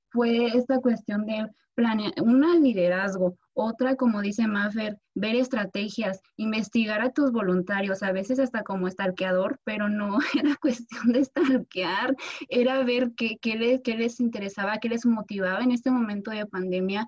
Fue 0.10 0.48
esta 0.48 0.80
cuestión 0.80 1.26
de 1.26 1.48
planear, 1.76 2.14
una 2.22 2.56
liderazgo, 2.56 3.38
otra, 3.54 3.96
como 3.96 4.22
dice 4.22 4.48
Maffer, 4.48 4.98
ver 5.14 5.36
estrategias, 5.36 6.22
investigar 6.38 7.02
a 7.02 7.12
tus 7.12 7.32
voluntarios, 7.32 8.02
a 8.02 8.12
veces 8.12 8.40
hasta 8.40 8.64
como 8.64 8.90
stalkeador, 8.90 9.60
pero 9.64 9.90
no 9.90 10.20
era 10.40 10.56
cuestión 10.56 11.12
de 11.12 11.24
stalkear, 11.24 12.16
era 12.50 12.84
ver 12.84 13.12
qué, 13.16 13.38
qué, 13.42 13.56
les, 13.56 13.82
qué 13.82 13.98
les 13.98 14.20
interesaba, 14.20 14.78
qué 14.78 14.90
les 14.90 15.06
motivaba 15.06 15.64
en 15.64 15.72
este 15.72 15.92
momento 15.92 16.32
de 16.32 16.46
pandemia 16.46 17.08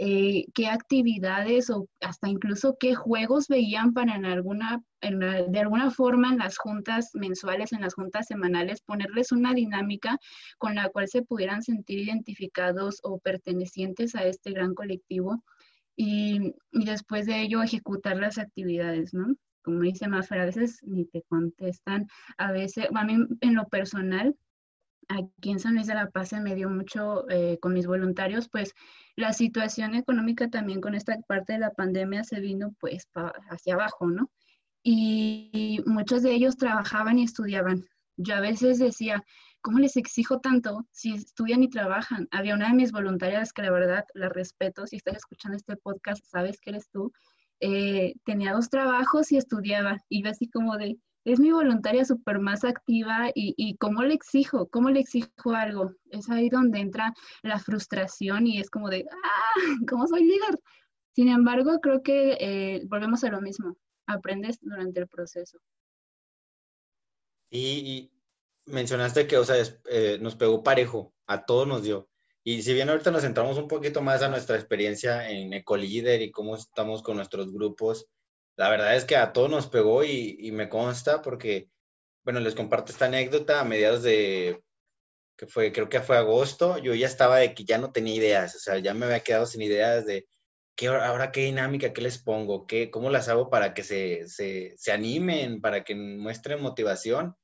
eh, 0.00 0.44
qué 0.54 0.68
actividades 0.68 1.70
o 1.70 1.88
hasta 2.00 2.28
incluso 2.28 2.76
qué 2.78 2.94
juegos 2.94 3.48
veían 3.48 3.92
para 3.92 4.14
en 4.14 4.26
alguna, 4.26 4.80
de 5.02 5.58
alguna 5.58 5.90
forma 5.90 6.28
en 6.30 6.38
las 6.38 6.56
juntas 6.56 7.10
mensuales, 7.14 7.72
en 7.72 7.80
las 7.80 7.94
juntas 7.94 8.26
semanales, 8.26 8.80
ponerles 8.82 9.32
una 9.32 9.54
dinámica 9.54 10.16
con 10.58 10.76
la 10.76 10.88
cual 10.90 11.08
se 11.08 11.22
pudieran 11.22 11.62
sentir 11.64 11.98
identificados 11.98 13.00
o 13.02 13.18
pertenecientes 13.18 14.14
a 14.14 14.22
este 14.22 14.52
gran 14.52 14.72
colectivo 14.74 15.42
y, 15.96 16.54
y 16.70 16.84
después 16.84 17.26
de 17.26 17.42
ello 17.42 17.60
ejecutar 17.60 18.18
las 18.18 18.38
actividades, 18.38 19.12
¿no? 19.12 19.34
Como 19.62 19.80
dice 19.80 20.06
Mafer, 20.06 20.40
a 20.42 20.44
veces 20.46 20.78
ni 20.84 21.06
te 21.06 21.22
contestan, 21.22 22.06
a 22.36 22.52
veces, 22.52 22.86
a 22.94 23.04
mí 23.04 23.16
en 23.40 23.54
lo 23.56 23.66
personal, 23.66 24.36
aquí 25.08 25.50
en 25.50 25.58
San 25.58 25.74
Luis 25.74 25.86
de 25.86 25.94
la 25.94 26.10
Paz 26.10 26.30
se 26.30 26.40
me 26.40 26.54
dio 26.54 26.68
mucho 26.68 27.28
eh, 27.30 27.58
con 27.60 27.72
mis 27.72 27.86
voluntarios, 27.86 28.48
pues 28.48 28.74
la 29.16 29.32
situación 29.32 29.94
económica 29.94 30.48
también 30.48 30.80
con 30.80 30.94
esta 30.94 31.18
parte 31.26 31.54
de 31.54 31.58
la 31.58 31.72
pandemia 31.72 32.24
se 32.24 32.40
vino 32.40 32.74
pues 32.78 33.08
hacia 33.50 33.74
abajo, 33.74 34.06
¿no? 34.06 34.30
Y 34.82 35.82
muchos 35.86 36.22
de 36.22 36.32
ellos 36.32 36.56
trabajaban 36.56 37.18
y 37.18 37.24
estudiaban. 37.24 37.84
Yo 38.16 38.36
a 38.36 38.40
veces 38.40 38.78
decía, 38.78 39.24
¿cómo 39.60 39.78
les 39.78 39.96
exijo 39.96 40.40
tanto 40.40 40.86
si 40.92 41.14
estudian 41.14 41.62
y 41.62 41.68
trabajan? 41.68 42.28
Había 42.30 42.54
una 42.54 42.68
de 42.68 42.74
mis 42.74 42.92
voluntarias 42.92 43.52
que 43.52 43.62
la 43.62 43.70
verdad 43.70 44.04
la 44.14 44.28
respeto, 44.28 44.86
si 44.86 44.96
estás 44.96 45.16
escuchando 45.16 45.56
este 45.56 45.76
podcast, 45.76 46.24
sabes 46.24 46.60
que 46.60 46.70
eres 46.70 46.88
tú, 46.90 47.12
eh, 47.60 48.14
tenía 48.24 48.52
dos 48.52 48.70
trabajos 48.70 49.32
y 49.32 49.36
estudiaba. 49.36 49.98
Y 50.08 50.22
yo 50.22 50.30
así 50.30 50.48
como 50.48 50.76
de, 50.76 50.96
es 51.32 51.40
mi 51.40 51.52
voluntaria 51.52 52.04
súper 52.04 52.38
más 52.38 52.64
activa 52.64 53.30
y, 53.34 53.54
y 53.56 53.76
cómo 53.76 54.02
le 54.02 54.14
exijo, 54.14 54.68
cómo 54.68 54.90
le 54.90 55.00
exijo 55.00 55.52
algo. 55.52 55.92
Es 56.10 56.30
ahí 56.30 56.48
donde 56.48 56.80
entra 56.80 57.12
la 57.42 57.58
frustración 57.58 58.46
y 58.46 58.60
es 58.60 58.70
como 58.70 58.88
de, 58.88 59.06
ah, 59.10 59.54
¿cómo 59.88 60.06
soy 60.06 60.24
líder? 60.24 60.58
Sin 61.14 61.28
embargo, 61.28 61.80
creo 61.80 62.02
que 62.02 62.36
eh, 62.40 62.82
volvemos 62.86 63.24
a 63.24 63.30
lo 63.30 63.40
mismo, 63.40 63.76
aprendes 64.06 64.58
durante 64.60 65.00
el 65.00 65.08
proceso. 65.08 65.58
Y, 67.50 68.10
mencionaste 68.66 69.26
que, 69.26 69.36
o 69.36 69.44
sea, 69.44 69.56
eh, 69.90 70.18
nos 70.20 70.36
pegó 70.36 70.62
parejo, 70.62 71.14
a 71.26 71.44
todos 71.44 71.66
nos 71.66 71.82
dio. 71.82 72.08
Y 72.44 72.62
si 72.62 72.72
bien 72.72 72.88
ahorita 72.88 73.10
nos 73.10 73.22
centramos 73.22 73.58
un 73.58 73.68
poquito 73.68 74.00
más 74.00 74.22
a 74.22 74.28
nuestra 74.28 74.56
experiencia 74.56 75.28
en 75.28 75.52
Ecolíder 75.52 76.22
y 76.22 76.30
cómo 76.30 76.56
estamos 76.56 77.02
con 77.02 77.16
nuestros 77.16 77.52
grupos, 77.52 78.06
la 78.58 78.68
verdad 78.70 78.96
es 78.96 79.04
que 79.04 79.16
a 79.16 79.32
todos 79.32 79.48
nos 79.48 79.68
pegó 79.68 80.02
y, 80.04 80.50
me 80.52 80.68
consta 80.68 81.22
porque, 81.22 81.70
bueno, 82.24 82.40
les 82.40 82.56
comparto 82.56 82.90
esta 82.90 83.06
anécdota 83.06 83.60
a 83.60 83.64
mediados 83.64 84.02
de, 84.02 84.64
que 85.36 85.46
fue, 85.46 85.72
creo 85.72 85.88
que 85.88 86.00
fue 86.00 86.16
agosto, 86.18 86.76
yo 86.78 86.92
ya 86.94 87.06
estaba 87.06 87.38
de 87.38 87.54
que 87.54 87.64
ya 87.64 87.78
no 87.78 87.92
tenía 87.92 88.16
ideas, 88.16 88.56
o 88.56 88.58
sea, 88.58 88.78
ya 88.78 88.94
me 88.94 89.06
había 89.06 89.20
quedado 89.20 89.46
sin 89.46 89.62
ideas 89.62 90.06
de 90.06 90.26
qué 90.76 90.88
ahora 90.88 91.30
qué 91.30 91.44
dinámica, 91.44 91.92
qué 91.92 92.00
les 92.00 92.18
pongo, 92.18 92.66
qué, 92.66 92.90
cómo 92.90 93.10
las 93.10 93.28
hago 93.28 93.48
para 93.48 93.74
que 93.74 93.84
se, 93.84 94.28
se, 94.28 94.74
se 94.76 94.92
animen, 94.92 95.60
para 95.60 95.84
que 95.84 95.94
muestren 95.94 96.60
motivación. 96.60 97.36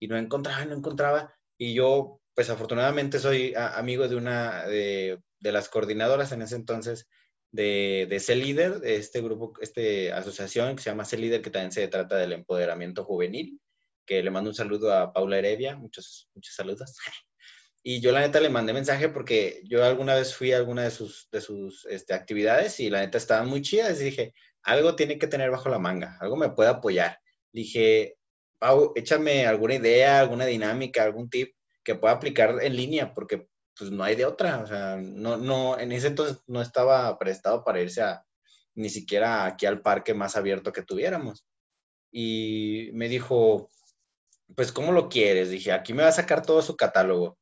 Y 0.00 0.08
no 0.08 0.16
encontraba, 0.16 0.64
no 0.64 0.74
encontraba. 0.74 1.34
Y 1.58 1.74
yo, 1.74 2.20
pues 2.34 2.50
afortunadamente 2.50 3.18
soy 3.18 3.54
amigo 3.56 4.08
de 4.08 4.16
una 4.16 4.66
de, 4.66 5.22
de 5.40 5.52
las 5.52 5.68
coordinadoras 5.68 6.32
en 6.32 6.42
ese 6.42 6.56
entonces 6.56 7.08
de, 7.52 8.06
de 8.08 8.20
C 8.20 8.34
Líder, 8.34 8.80
de 8.80 8.96
este 8.96 9.20
grupo, 9.20 9.52
esta 9.60 9.80
asociación 10.16 10.74
que 10.74 10.82
se 10.82 10.90
llama 10.90 11.04
C 11.04 11.16
Líder, 11.16 11.42
que 11.42 11.50
también 11.50 11.72
se 11.72 11.86
trata 11.88 12.16
del 12.16 12.32
empoderamiento 12.32 13.04
juvenil, 13.04 13.60
que 14.04 14.22
le 14.22 14.30
mando 14.30 14.50
un 14.50 14.56
saludo 14.56 14.92
a 14.92 15.12
Paula 15.12 15.38
Heredia, 15.38 15.76
muchos, 15.76 16.28
muchos 16.34 16.54
saludos. 16.54 16.96
Y 17.84 18.00
yo 18.00 18.12
la 18.12 18.20
neta 18.20 18.38
le 18.38 18.48
mandé 18.48 18.72
mensaje 18.72 19.08
porque 19.08 19.60
yo 19.64 19.84
alguna 19.84 20.14
vez 20.14 20.36
fui 20.36 20.52
a 20.52 20.56
alguna 20.56 20.84
de 20.84 20.92
sus, 20.92 21.28
de 21.32 21.40
sus 21.40 21.84
este, 21.86 22.14
actividades 22.14 22.78
y 22.78 22.88
la 22.90 23.00
neta 23.00 23.18
estaban 23.18 23.48
muy 23.48 23.60
chidas 23.60 24.00
y 24.00 24.04
dije, 24.04 24.34
algo 24.62 24.94
tiene 24.94 25.18
que 25.18 25.26
tener 25.26 25.50
bajo 25.50 25.68
la 25.68 25.80
manga, 25.80 26.16
algo 26.20 26.36
me 26.36 26.50
puede 26.50 26.70
apoyar. 26.70 27.18
dije, 27.52 28.16
Pau, 28.60 28.92
échame 28.94 29.46
alguna 29.46 29.74
idea, 29.74 30.20
alguna 30.20 30.46
dinámica, 30.46 31.02
algún 31.02 31.28
tip 31.28 31.56
que 31.82 31.96
pueda 31.96 32.14
aplicar 32.14 32.62
en 32.62 32.76
línea, 32.76 33.12
porque 33.12 33.48
pues 33.78 33.90
no 33.90 34.04
hay 34.04 34.16
de 34.16 34.26
otra, 34.26 34.62
o 34.62 34.66
sea, 34.66 34.96
no, 34.96 35.36
no, 35.36 35.78
en 35.78 35.92
ese 35.92 36.08
entonces 36.08 36.42
no 36.46 36.60
estaba 36.60 37.18
prestado 37.18 37.64
para 37.64 37.80
irse 37.80 38.02
a, 38.02 38.24
ni 38.74 38.90
siquiera 38.90 39.46
aquí 39.46 39.66
al 39.66 39.80
parque 39.82 40.14
más 40.14 40.36
abierto 40.36 40.72
que 40.72 40.82
tuviéramos. 40.82 41.46
Y 42.10 42.90
me 42.92 43.08
dijo, 43.08 43.70
pues, 44.54 44.72
¿cómo 44.72 44.92
lo 44.92 45.08
quieres? 45.08 45.50
Dije, 45.50 45.72
aquí 45.72 45.94
me 45.94 46.02
va 46.02 46.10
a 46.10 46.12
sacar 46.12 46.44
todo 46.44 46.62
su 46.62 46.76
catálogo. 46.76 47.38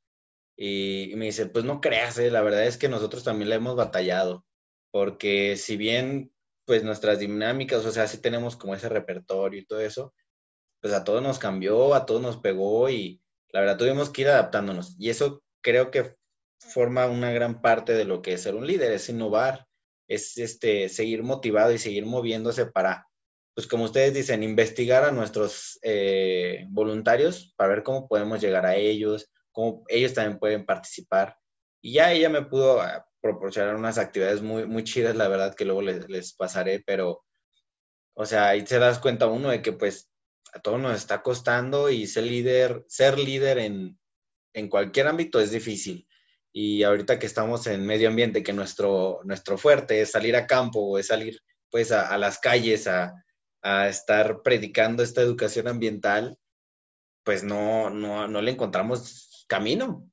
Y, 0.56 1.12
me 1.16 1.26
dice, 1.26 1.46
pues 1.46 1.64
no 1.64 1.80
creas, 1.80 2.18
¿eh? 2.18 2.30
la 2.30 2.42
verdad 2.42 2.66
es 2.66 2.76
que 2.76 2.88
nosotros 2.88 3.24
también 3.24 3.48
le 3.48 3.56
hemos 3.56 3.76
batallado, 3.76 4.44
porque 4.90 5.56
si 5.56 5.76
bien, 5.76 6.32
pues 6.66 6.84
nuestras 6.84 7.18
dinámicas, 7.18 7.84
o 7.86 7.90
sea, 7.90 8.06
sí 8.06 8.18
tenemos 8.18 8.56
como 8.56 8.74
ese 8.74 8.88
repertorio 8.88 9.60
y 9.60 9.66
todo 9.66 9.80
eso, 9.80 10.14
pues 10.80 10.92
a 10.94 11.04
todos 11.04 11.22
nos 11.22 11.38
cambió, 11.38 11.94
a 11.94 12.06
todos 12.06 12.20
nos 12.20 12.36
pegó 12.38 12.90
y 12.90 13.22
la 13.52 13.60
verdad 13.60 13.78
tuvimos 13.78 14.10
que 14.10 14.22
ir 14.22 14.28
adaptándonos. 14.28 14.96
Y 14.98 15.10
eso 15.10 15.42
creo 15.62 15.90
que 15.90 16.16
forma 16.60 17.06
una 17.06 17.32
gran 17.32 17.60
parte 17.60 17.92
de 17.92 18.04
lo 18.04 18.22
que 18.22 18.34
es 18.34 18.42
ser 18.42 18.54
un 18.54 18.66
líder, 18.66 18.92
es 18.92 19.08
innovar, 19.08 19.66
es 20.08 20.38
este, 20.38 20.88
seguir 20.88 21.22
motivado 21.22 21.72
y 21.72 21.78
seguir 21.78 22.06
moviéndose 22.06 22.66
para, 22.66 23.06
pues 23.54 23.66
como 23.66 23.84
ustedes 23.84 24.14
dicen, 24.14 24.42
investigar 24.42 25.04
a 25.04 25.12
nuestros 25.12 25.78
eh, 25.82 26.66
voluntarios 26.68 27.54
para 27.56 27.70
ver 27.70 27.82
cómo 27.82 28.08
podemos 28.08 28.40
llegar 28.40 28.66
a 28.66 28.76
ellos, 28.76 29.30
cómo 29.52 29.84
ellos 29.88 30.14
también 30.14 30.38
pueden 30.38 30.66
participar. 30.66 31.36
Y 31.82 31.94
ya 31.94 32.12
ella 32.12 32.28
me 32.28 32.42
pudo 32.42 32.80
ah, 32.80 33.06
proporcionar 33.20 33.76
unas 33.76 33.98
actividades 33.98 34.42
muy, 34.42 34.66
muy 34.66 34.84
chidas, 34.84 35.16
la 35.16 35.28
verdad, 35.28 35.54
que 35.54 35.64
luego 35.64 35.82
les, 35.82 36.08
les 36.08 36.34
pasaré, 36.34 36.82
pero, 36.84 37.24
o 38.14 38.26
sea, 38.26 38.48
ahí 38.48 38.66
se 38.66 38.78
das 38.78 38.98
cuenta 38.98 39.26
uno 39.26 39.50
de 39.50 39.62
que 39.62 39.72
pues 39.72 40.10
a 40.52 40.60
todos 40.60 40.80
nos 40.80 40.96
está 40.96 41.22
costando 41.22 41.90
y 41.90 42.06
ser 42.06 42.24
líder, 42.24 42.84
ser 42.88 43.18
líder 43.18 43.58
en, 43.58 43.98
en 44.52 44.68
cualquier 44.68 45.06
ámbito 45.06 45.40
es 45.40 45.52
difícil. 45.52 46.06
Y 46.52 46.82
ahorita 46.82 47.18
que 47.18 47.26
estamos 47.26 47.66
en 47.66 47.86
medio 47.86 48.08
ambiente, 48.08 48.42
que 48.42 48.52
nuestro, 48.52 49.20
nuestro 49.24 49.56
fuerte 49.56 50.00
es 50.00 50.10
salir 50.10 50.34
a 50.36 50.46
campo 50.46 50.80
o 50.80 50.98
es 50.98 51.06
salir 51.06 51.40
pues 51.70 51.92
a, 51.92 52.16
las 52.18 52.38
calles 52.38 52.88
a, 52.88 53.14
estar 53.88 54.42
predicando 54.42 55.02
esta 55.02 55.20
educación 55.20 55.68
ambiental, 55.68 56.38
pues 57.24 57.44
no, 57.44 57.90
no, 57.90 58.26
no 58.26 58.40
le 58.40 58.52
encontramos 58.52 59.44
camino. 59.46 60.10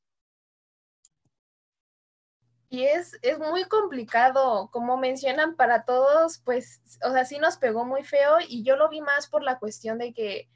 Y 2.70 2.84
es, 2.84 3.17
es 3.22 3.39
muy 3.39 3.63
complicado, 3.63 4.70
como 4.72 4.98
mencionan 4.98 5.56
para 5.56 5.86
todos, 5.86 6.39
pues, 6.39 6.82
o 7.01 7.13
sea, 7.13 7.24
sí 7.24 7.39
nos 7.39 7.56
pegó 7.56 7.86
muy 7.86 8.03
feo 8.03 8.39
y 8.46 8.63
yo 8.63 8.75
lo 8.75 8.89
vi 8.89 9.00
más 9.00 9.27
por 9.27 9.41
la 9.41 9.58
cuestión 9.58 9.98
de 9.98 10.13
que 10.13 10.50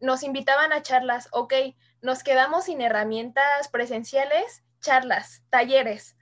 nos 0.00 0.24
invitaban 0.24 0.72
a 0.72 0.82
charlas, 0.82 1.28
ok, 1.30 1.54
nos 2.00 2.24
quedamos 2.24 2.64
sin 2.64 2.80
herramientas 2.80 3.68
presenciales, 3.68 4.64
charlas, 4.82 5.42
talleres. 5.48 6.16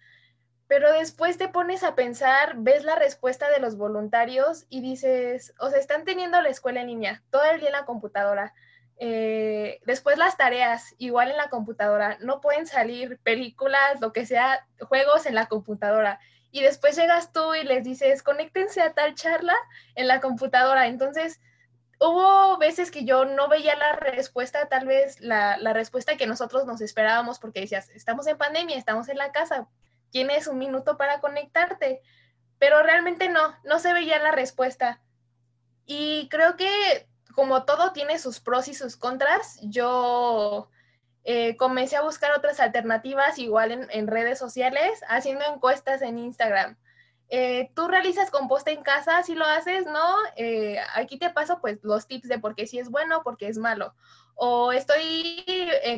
Pero 0.69 0.93
después 0.93 1.37
te 1.37 1.49
pones 1.49 1.83
a 1.83 1.97
pensar, 1.97 2.55
ves 2.59 2.85
la 2.85 2.95
respuesta 2.95 3.51
de 3.51 3.59
los 3.59 3.77
voluntarios 3.77 4.67
y 4.69 4.81
dices, 4.81 5.53
o 5.59 5.69
sea, 5.69 5.81
están 5.81 6.05
teniendo 6.05 6.41
la 6.41 6.49
escuela 6.49 6.81
en 6.81 6.87
línea, 6.87 7.25
todo 7.31 7.43
el 7.45 7.59
día 7.59 7.71
en 7.71 7.73
la 7.73 7.85
computadora. 7.87 8.55
Eh, 9.03 9.81
después 9.85 10.17
las 10.17 10.37
tareas, 10.37 10.95
igual 10.99 11.31
en 11.31 11.39
la 11.39 11.49
computadora, 11.49 12.19
no 12.21 12.41
pueden 12.41 12.67
salir 12.67 13.19
películas, 13.25 14.01
lo 14.01 14.13
que 14.13 14.27
sea, 14.27 14.65
juegos 14.79 15.27
en 15.27 15.35
la 15.35 15.47
computadora. 15.47 16.21
Y 16.53 16.63
después 16.63 16.97
llegas 16.97 17.33
tú 17.33 17.55
y 17.55 17.65
les 17.65 17.83
dices, 17.83 18.23
conéctense 18.23 18.81
a 18.81 18.93
tal 18.93 19.15
charla 19.15 19.57
en 19.97 20.07
la 20.07 20.21
computadora. 20.21 20.87
Entonces, 20.87 21.41
hubo 22.01 22.57
veces 22.59 22.91
que 22.91 23.05
yo 23.05 23.25
no 23.25 23.49
veía 23.49 23.77
la 23.77 23.93
respuesta, 23.93 24.69
tal 24.69 24.87
vez 24.87 25.21
la, 25.21 25.57
respuesta 25.73 26.17
que 26.17 26.27
nosotros 26.27 26.67
nos 26.67 26.81
esperábamos, 26.81 27.39
porque 27.39 27.61
decías, 27.61 27.91
estamos 27.91 28.27
en 28.27 28.39
pandemia, 28.39 28.77
estamos 28.77 29.09
en 29.09 29.19
la 29.19 29.33
casa, 29.33 29.69
tienes 30.11 30.47
un 30.47 30.59
minuto 30.59 30.97
para 30.97 31.21
conectarte, 31.21 32.03
pero 32.59 32.83
realmente 32.83 33.29
no, 33.29 33.55
no 33.65 33.79
se 33.79 33.93
veía 33.93 34.19
la 34.19 34.33
respuesta. 34.33 35.01
Y 35.87 36.29
creo 36.31 36.57
que 36.57 37.09
como 37.35 37.65
todo 37.65 37.93
tiene 37.93 38.19
sus 38.19 38.41
pros 38.41 38.69
y 38.69 38.75
sus 38.75 38.97
contras, 38.97 39.59
yo 39.63 40.71
eh, 41.25 41.57
comencé 41.57 41.97
a 41.97 42.03
buscar 42.03 42.33
otras 42.33 42.61
alternativas 42.61 43.39
igual 43.39 43.89
en, 43.91 44.07
redes 44.07 44.39
sociales, 44.39 45.01
haciendo 45.09 45.45
encuestas 45.45 46.03
en 46.03 46.19
Instagram. 46.19 46.77
Eh, 47.31 47.71
¿Tú 47.75 47.89
realizas 47.89 48.31
composta 48.31 48.71
en 48.71 48.83
casa? 48.83 49.23
Si 49.23 49.35
lo 49.35 49.45
haces, 49.45 49.87
¿no? 49.87 50.17
Eh, 50.37 50.79
aquí 50.95 51.19
te 51.19 51.31
paso 51.31 51.61
pues 51.61 51.79
los 51.83 52.07
tips 52.07 52.29
de 52.29 52.39
por 52.39 52.55
qué 52.55 52.67
sí 52.67 52.79
es 52.79 52.91
bueno, 52.91 53.23
por 53.23 53.37
qué 53.37 53.49
es 53.49 53.59
malo. 53.59 53.95
O 54.35 54.73
estoy 54.73 55.45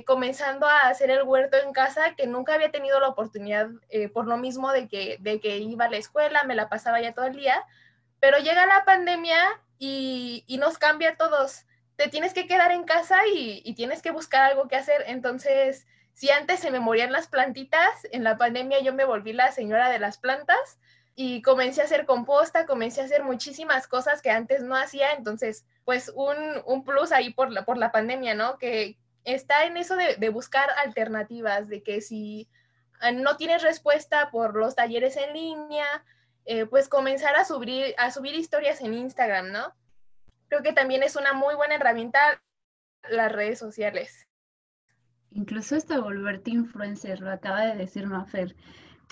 comenzando 0.06 0.66
a 0.66 0.88
hacer 0.88 1.10
el 1.10 1.22
huerto 1.22 1.56
en 1.58 1.72
casa 1.72 2.14
que 2.16 2.26
nunca 2.26 2.54
había 2.54 2.72
tenido 2.72 2.98
la 2.98 3.08
oportunidad 3.08 3.68
por 4.12 4.26
lo 4.26 4.36
mismo 4.36 4.72
de 4.72 4.88
que, 4.88 5.16
de 5.20 5.38
que 5.40 5.58
iba 5.58 5.84
a 5.84 5.90
la 5.90 5.96
escuela, 5.96 6.42
me 6.42 6.56
la 6.56 6.68
pasaba 6.68 7.00
ya 7.00 7.14
todo 7.14 7.26
el 7.26 7.36
día, 7.36 7.64
pero 8.18 8.38
llega 8.38 8.66
la 8.66 8.84
pandemia 8.84 9.38
y, 9.78 10.44
y 10.48 10.58
nos 10.58 10.76
cambia 10.76 11.10
a 11.10 11.16
todos 11.16 11.66
te 11.96 12.08
tienes 12.08 12.34
que 12.34 12.46
quedar 12.46 12.72
en 12.72 12.84
casa 12.84 13.18
y, 13.32 13.74
tienes 13.74 14.02
que 14.02 14.10
buscar 14.10 14.42
algo 14.42 14.68
que 14.68 14.76
hacer. 14.76 15.04
Entonces, 15.06 15.86
si 16.12 16.30
antes 16.30 16.60
se 16.60 16.70
me 16.70 16.80
morían 16.80 17.12
las 17.12 17.28
plantitas, 17.28 18.06
en 18.10 18.24
la 18.24 18.36
pandemia 18.36 18.80
yo 18.80 18.92
me 18.92 19.04
volví 19.04 19.32
la 19.32 19.52
señora 19.52 19.90
de 19.90 19.98
las 19.98 20.18
plantas 20.18 20.78
y 21.14 21.42
comencé 21.42 21.82
a 21.82 21.84
hacer 21.84 22.06
composta, 22.06 22.66
comencé 22.66 23.00
a 23.00 23.04
hacer 23.04 23.22
muchísimas 23.22 23.86
cosas 23.86 24.22
que 24.22 24.30
antes 24.30 24.62
no 24.62 24.76
hacía. 24.76 25.12
Entonces, 25.12 25.66
pues 25.84 26.12
un, 26.14 26.84
plus 26.84 27.12
ahí 27.12 27.32
por 27.32 27.50
la, 27.50 27.64
por 27.64 27.76
la 27.78 27.92
pandemia, 27.92 28.34
¿no? 28.34 28.58
Que 28.58 28.98
está 29.24 29.64
en 29.66 29.76
eso 29.76 29.96
de, 29.96 30.28
buscar 30.30 30.70
alternativas, 30.78 31.68
de 31.68 31.82
que 31.82 32.00
si 32.00 32.48
ah, 33.00 33.12
no 33.12 33.36
tienes 33.36 33.62
respuesta 33.62 34.30
por 34.30 34.56
los 34.56 34.74
talleres 34.74 35.16
en 35.16 35.32
línea, 35.34 36.04
eh, 36.44 36.66
pues 36.66 36.88
comenzar 36.88 37.36
a 37.36 37.44
subir, 37.44 37.94
a 37.98 38.10
subir 38.10 38.34
historias 38.34 38.80
en 38.80 38.94
Instagram, 38.94 39.52
¿no? 39.52 39.74
creo 40.52 40.62
que 40.62 40.74
también 40.74 41.02
es 41.02 41.16
una 41.16 41.32
muy 41.32 41.54
buena 41.54 41.76
herramienta 41.76 42.42
las 43.08 43.32
redes 43.32 43.58
sociales. 43.58 44.28
Incluso 45.30 45.76
hasta 45.76 45.98
volverte 45.98 46.50
influencer, 46.50 47.20
lo 47.20 47.32
acaba 47.32 47.62
de 47.62 47.76
decir 47.76 48.06
Mafer. 48.06 48.54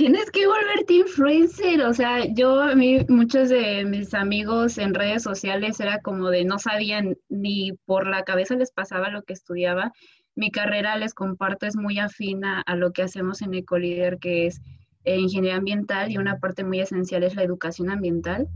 Tienes 0.00 0.30
que 0.30 0.46
volverte 0.46 0.94
influencer, 0.94 1.82
o 1.82 1.92
sea, 1.92 2.24
yo, 2.24 2.58
a 2.58 2.74
mí, 2.74 3.04
muchos 3.10 3.50
de 3.50 3.84
mis 3.84 4.14
amigos 4.14 4.78
en 4.78 4.94
redes 4.94 5.22
sociales 5.22 5.78
era 5.78 6.00
como 6.00 6.30
de 6.30 6.46
no 6.46 6.58
sabían 6.58 7.18
ni 7.28 7.72
por 7.84 8.06
la 8.06 8.24
cabeza 8.24 8.56
les 8.56 8.72
pasaba 8.72 9.10
lo 9.10 9.24
que 9.24 9.34
estudiaba. 9.34 9.92
Mi 10.34 10.50
carrera, 10.50 10.96
les 10.96 11.12
comparto, 11.12 11.66
es 11.66 11.76
muy 11.76 11.98
afina 11.98 12.62
a 12.62 12.76
lo 12.76 12.94
que 12.94 13.02
hacemos 13.02 13.42
en 13.42 13.52
Ecolider, 13.52 14.16
que 14.16 14.46
es 14.46 14.62
eh, 15.04 15.18
ingeniería 15.18 15.58
ambiental 15.58 16.10
y 16.10 16.16
una 16.16 16.38
parte 16.38 16.64
muy 16.64 16.80
esencial 16.80 17.22
es 17.22 17.34
la 17.34 17.42
educación 17.42 17.90
ambiental 17.90 18.48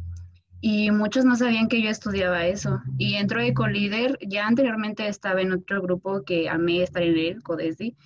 y 0.63 0.93
muchos 0.93 1.27
no 1.27 1.37
sabían 1.37 1.69
que 1.69 1.83
yo 1.83 1.91
estudiaba 1.91 2.47
eso. 2.47 2.81
Y 2.97 3.17
entro 3.17 3.43
de 3.43 3.53
colíder, 3.53 4.19
ya 4.27 4.47
anteriormente 4.47 5.07
estaba 5.09 5.43
en 5.43 5.53
otro 5.53 5.83
grupo 5.83 6.23
que 6.23 6.49
amé 6.49 6.83
estar 6.83 7.03
en 7.03 7.19
él, 7.19 7.43
Codesdi. 7.43 7.99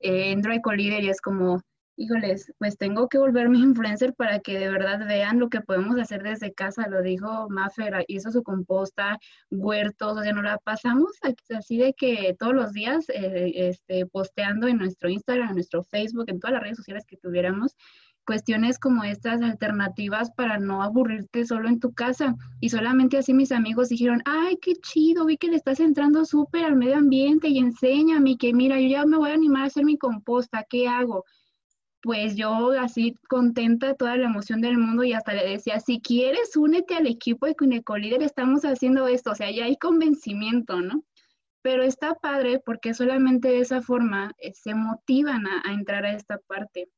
Eh, 0.00 0.30
entro 0.30 0.54
de 0.54 0.62
colíder 0.62 1.04
y 1.04 1.10
es 1.10 1.20
como, 1.20 1.60
híjoles, 1.96 2.52
pues 2.58 2.76
tengo 2.78 3.08
que 3.08 3.18
volverme 3.18 3.58
influencer 3.58 4.14
para 4.14 4.40
que 4.40 4.58
de 4.58 4.68
verdad 4.68 5.06
vean 5.06 5.38
lo 5.38 5.48
que 5.48 5.60
podemos 5.60 5.98
hacer 5.98 6.22
desde 6.22 6.52
casa. 6.52 6.88
Lo 6.88 7.02
dijo 7.02 7.48
Maffer, 7.48 8.04
hizo 8.08 8.30
su 8.30 8.42
composta, 8.42 9.18
huertos, 9.50 10.18
o 10.18 10.22
sea, 10.22 10.32
nos 10.32 10.44
la 10.44 10.58
pasamos 10.58 11.12
así 11.56 11.78
de 11.78 11.94
que 11.94 12.36
todos 12.38 12.54
los 12.54 12.72
días 12.72 13.06
eh, 13.08 13.52
este, 13.54 14.06
posteando 14.06 14.68
en 14.68 14.78
nuestro 14.78 15.08
Instagram, 15.08 15.48
en 15.48 15.54
nuestro 15.54 15.82
Facebook, 15.82 16.26
en 16.28 16.40
todas 16.40 16.54
las 16.54 16.62
redes 16.62 16.76
sociales 16.76 17.04
que 17.06 17.16
tuviéramos 17.16 17.76
cuestiones 18.26 18.78
como 18.78 19.04
estas 19.04 19.40
alternativas 19.40 20.30
para 20.32 20.58
no 20.58 20.82
aburrirte 20.82 21.46
solo 21.46 21.68
en 21.68 21.80
tu 21.80 21.94
casa. 21.94 22.34
Y 22.60 22.68
solamente 22.68 23.16
así 23.16 23.32
mis 23.32 23.52
amigos 23.52 23.88
dijeron, 23.88 24.20
ay, 24.26 24.58
qué 24.60 24.74
chido, 24.74 25.24
vi 25.24 25.38
que 25.38 25.48
le 25.48 25.56
estás 25.56 25.80
entrando 25.80 26.24
súper 26.24 26.64
al 26.64 26.76
medio 26.76 26.96
ambiente 26.96 27.48
y 27.48 27.58
enséñame 27.58 28.36
que 28.36 28.52
mira, 28.52 28.80
yo 28.80 28.88
ya 28.88 29.06
me 29.06 29.16
voy 29.16 29.30
a 29.30 29.34
animar 29.34 29.62
a 29.62 29.66
hacer 29.66 29.84
mi 29.84 29.96
composta, 29.96 30.66
¿qué 30.68 30.88
hago? 30.88 31.24
Pues 32.06 32.36
yo 32.36 32.70
así 32.78 33.16
contenta, 33.28 33.94
toda 33.94 34.16
la 34.16 34.26
emoción 34.26 34.60
del 34.60 34.78
mundo 34.78 35.02
y 35.02 35.12
hasta 35.12 35.34
le 35.34 35.44
decía, 35.44 35.80
si 35.80 36.00
quieres, 36.00 36.56
únete 36.56 36.94
al 36.94 37.08
equipo 37.08 37.46
de 37.46 37.56
Cunecolíder, 37.56 38.22
estamos 38.22 38.62
haciendo 38.62 39.08
esto, 39.08 39.32
o 39.32 39.34
sea, 39.34 39.50
ya 39.50 39.64
hay 39.64 39.76
convencimiento, 39.76 40.80
¿no? 40.80 41.02
Pero 41.62 41.82
está 41.82 42.14
padre 42.14 42.62
porque 42.64 42.94
solamente 42.94 43.48
de 43.48 43.58
esa 43.58 43.82
forma 43.82 44.30
eh, 44.38 44.52
se 44.54 44.72
motivan 44.76 45.48
a 45.48 45.72
entrar 45.72 46.04
a 46.06 46.12
esta 46.12 46.38
parte. 46.46 46.88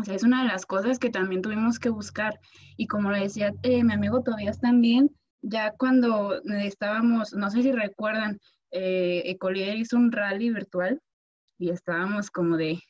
O 0.00 0.04
sea, 0.04 0.14
es 0.14 0.22
una 0.22 0.44
de 0.44 0.48
las 0.48 0.64
cosas 0.64 0.98
que 0.98 1.10
también 1.10 1.42
tuvimos 1.42 1.78
que 1.78 1.90
buscar. 1.90 2.40
Y 2.78 2.86
como 2.86 3.10
le 3.10 3.20
decía 3.20 3.52
eh, 3.62 3.84
mi 3.84 3.92
amigo 3.92 4.22
Tobias 4.22 4.60
también, 4.60 5.10
ya 5.42 5.72
cuando 5.72 6.40
estábamos, 6.62 7.34
no 7.34 7.50
sé 7.50 7.62
si 7.62 7.70
recuerdan, 7.70 8.38
eh, 8.70 9.24
Ecolider 9.26 9.76
hizo 9.76 9.98
un 9.98 10.10
rally 10.10 10.48
virtual 10.48 11.02
y 11.58 11.68
estábamos 11.68 12.30
como 12.30 12.56
de, 12.56 12.80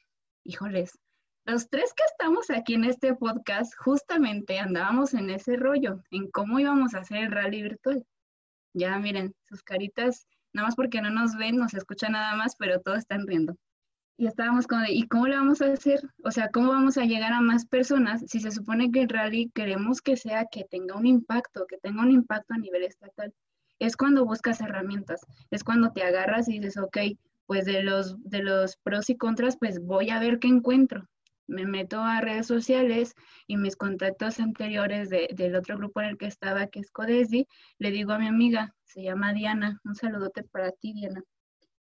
híjoles, 0.45 0.93
los 1.49 1.71
tres 1.71 1.95
que 1.95 2.03
estamos 2.05 2.51
aquí 2.51 2.75
en 2.75 2.85
este 2.85 3.15
podcast 3.15 3.73
justamente 3.79 4.59
andábamos 4.59 5.15
en 5.15 5.31
ese 5.31 5.57
rollo, 5.57 6.03
en 6.11 6.31
cómo 6.31 6.59
íbamos 6.61 6.93
a 6.93 6.99
hacer 6.99 7.25
el 7.25 7.33
rally 7.33 7.63
virtual. 7.63 8.05
Ya 8.75 8.99
miren, 8.99 9.35
sus 9.49 9.63
caritas, 9.63 10.27
nada 10.53 10.69
más 10.69 10.77
porque 10.77 11.01
no 11.01 11.09
nos 11.09 11.37
ven, 11.39 11.57
nos 11.57 11.73
escuchan 11.73 12.13
nada 12.13 12.37
más, 12.37 12.55
pero 12.59 12.83
todos 12.83 12.99
están 12.99 13.27
riendo. 13.27 13.57
Y 14.19 14.27
estábamos 14.27 14.67
como 14.67 14.83
¿y 14.91 15.09
cómo 15.09 15.27
le 15.27 15.37
vamos 15.37 15.63
a 15.63 15.73
hacer? 15.73 16.01
O 16.23 16.31
sea, 16.31 16.51
¿cómo 16.51 16.69
vamos 16.69 16.99
a 16.99 17.07
llegar 17.07 17.33
a 17.33 17.41
más 17.41 17.65
personas 17.65 18.23
si 18.27 18.41
se 18.41 18.51
supone 18.51 18.91
que 18.91 19.01
el 19.01 19.09
rally 19.09 19.51
queremos 19.55 20.03
que 20.03 20.19
sea 20.19 20.45
que 20.53 20.65
tenga 20.65 20.97
un 20.97 21.07
impacto, 21.07 21.67
que 21.67 21.79
tenga 21.79 22.03
un 22.03 22.11
impacto 22.11 22.53
a 22.53 22.59
nivel 22.59 22.83
estatal? 22.83 23.33
Es 23.79 23.97
cuando 23.97 24.27
buscas 24.27 24.61
herramientas, 24.61 25.23
es 25.51 25.65
cuando 25.65 25.93
te 25.93 26.03
agarras 26.03 26.47
y 26.51 26.59
dices, 26.59 26.77
ok, 26.77 26.99
pues 27.47 27.65
de 27.65 27.83
los, 27.83 28.23
de 28.23 28.43
los 28.43 28.77
pros 28.77 29.09
y 29.09 29.17
contras, 29.17 29.57
pues 29.57 29.83
voy 29.83 30.11
a 30.11 30.21
ver 30.21 30.41
qué 30.41 30.49
encuentro. 30.49 31.09
Me 31.49 31.67
meto 31.67 32.01
a 32.01 32.21
redes 32.21 32.47
sociales 32.47 33.15
y 33.49 33.57
mis 33.57 33.75
contactos 33.75 34.39
anteriores 34.39 35.11
del 35.11 35.57
otro 35.57 35.77
grupo 35.77 36.01
en 36.01 36.11
el 36.11 36.19
que 36.19 36.27
estaba, 36.27 36.69
que 36.69 36.79
es 36.81 36.93
Codesi, 36.93 37.49
le 37.79 37.91
digo 37.91 38.13
a 38.13 38.19
mi 38.19 38.29
amiga, 38.29 38.75
se 38.85 39.03
llama 39.03 39.33
Diana, 39.33 39.81
un 39.85 39.97
saludote 39.97 40.45
para 40.45 40.71
ti, 40.71 40.93
Diana 40.93 41.25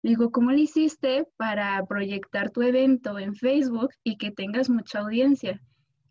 digo, 0.02 0.30
¿cómo 0.30 0.52
le 0.52 0.60
hiciste 0.60 1.26
para 1.36 1.84
proyectar 1.86 2.50
tu 2.50 2.62
evento 2.62 3.18
en 3.18 3.34
Facebook 3.34 3.90
y 4.04 4.16
que 4.16 4.30
tengas 4.30 4.70
mucha 4.70 5.00
audiencia? 5.00 5.60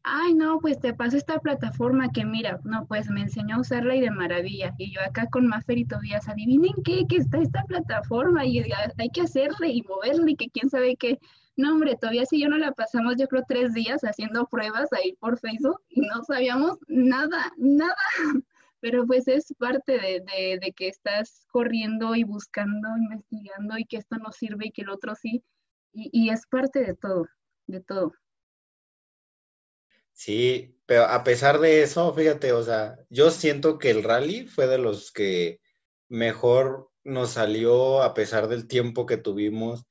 Ay, 0.03 0.33
no, 0.33 0.59
pues 0.59 0.79
te 0.79 0.93
paso 0.93 1.17
esta 1.17 1.39
plataforma 1.39 2.09
que 2.11 2.23
mira, 2.23 2.59
no, 2.63 2.85
pues 2.87 3.09
me 3.09 3.21
enseñó 3.21 3.57
a 3.57 3.59
usarla 3.59 3.95
y 3.95 4.01
de 4.01 4.11
maravilla. 4.11 4.73
Y 4.77 4.93
yo 4.93 5.01
acá 5.01 5.27
con 5.29 5.47
Mafer 5.47 5.77
y 5.77 5.85
Tobías, 5.85 6.29
adivinen 6.29 6.73
qué, 6.85 7.05
que 7.09 7.17
está 7.17 7.39
esta 7.39 7.63
plataforma 7.63 8.45
y 8.45 8.59
hay 8.59 9.09
que 9.09 9.21
hacerle 9.21 9.69
y 9.69 9.81
moverle 9.81 10.31
y 10.31 10.35
que 10.35 10.49
quién 10.49 10.69
sabe 10.69 10.95
qué. 10.95 11.19
No, 11.57 11.73
hombre, 11.73 11.97
todavía 11.99 12.25
si 12.25 12.39
yo 12.39 12.49
no 12.49 12.57
la 12.57 12.71
pasamos, 12.71 13.15
yo 13.17 13.27
creo, 13.27 13.43
tres 13.47 13.73
días 13.73 14.01
haciendo 14.01 14.45
pruebas 14.45 14.93
ahí 14.93 15.13
por 15.19 15.39
Facebook 15.39 15.81
y 15.89 16.01
no 16.01 16.23
sabíamos 16.23 16.77
nada, 16.87 17.51
nada 17.57 17.95
pero 18.79 19.05
pues 19.05 19.27
es 19.27 19.53
parte 19.57 19.93
de, 19.93 20.73
que 20.75 20.87
estás 20.87 21.45
corriendo 21.49 22.15
y 22.15 22.23
buscando, 22.23 22.89
investigando 22.97 23.77
y 23.77 23.85
que 23.85 23.97
esto 23.97 24.17
no 24.17 24.31
sirve 24.31 24.67
y 24.67 24.71
que 24.71 24.83
el 24.83 24.89
otro 24.89 25.15
sí, 25.15 25.43
y, 25.93 26.29
es 26.29 26.45
parte 26.45 26.79
de 26.79 26.93
todo, 26.93 27.25
de 27.65 27.81
todo. 27.81 28.13
Sí, 30.13 30.75
pero 30.85 31.05
a 31.05 31.23
pesar 31.23 31.59
de 31.59 31.81
eso, 31.81 32.13
fíjate, 32.13 32.51
o 32.51 32.63
sea, 32.63 32.99
yo 33.09 33.31
siento 33.31 33.79
que 33.79 33.89
el 33.89 34.03
rally 34.03 34.45
fue 34.45 34.67
de 34.67 34.77
los 34.77 35.11
que 35.11 35.59
mejor 36.07 36.91
nos 37.03 37.31
salió 37.31 38.03
a 38.03 38.13
pesar 38.13 38.47
del 38.47 38.67
tiempo 38.67 39.05
que 39.05 39.17
tuvimos 39.17 39.85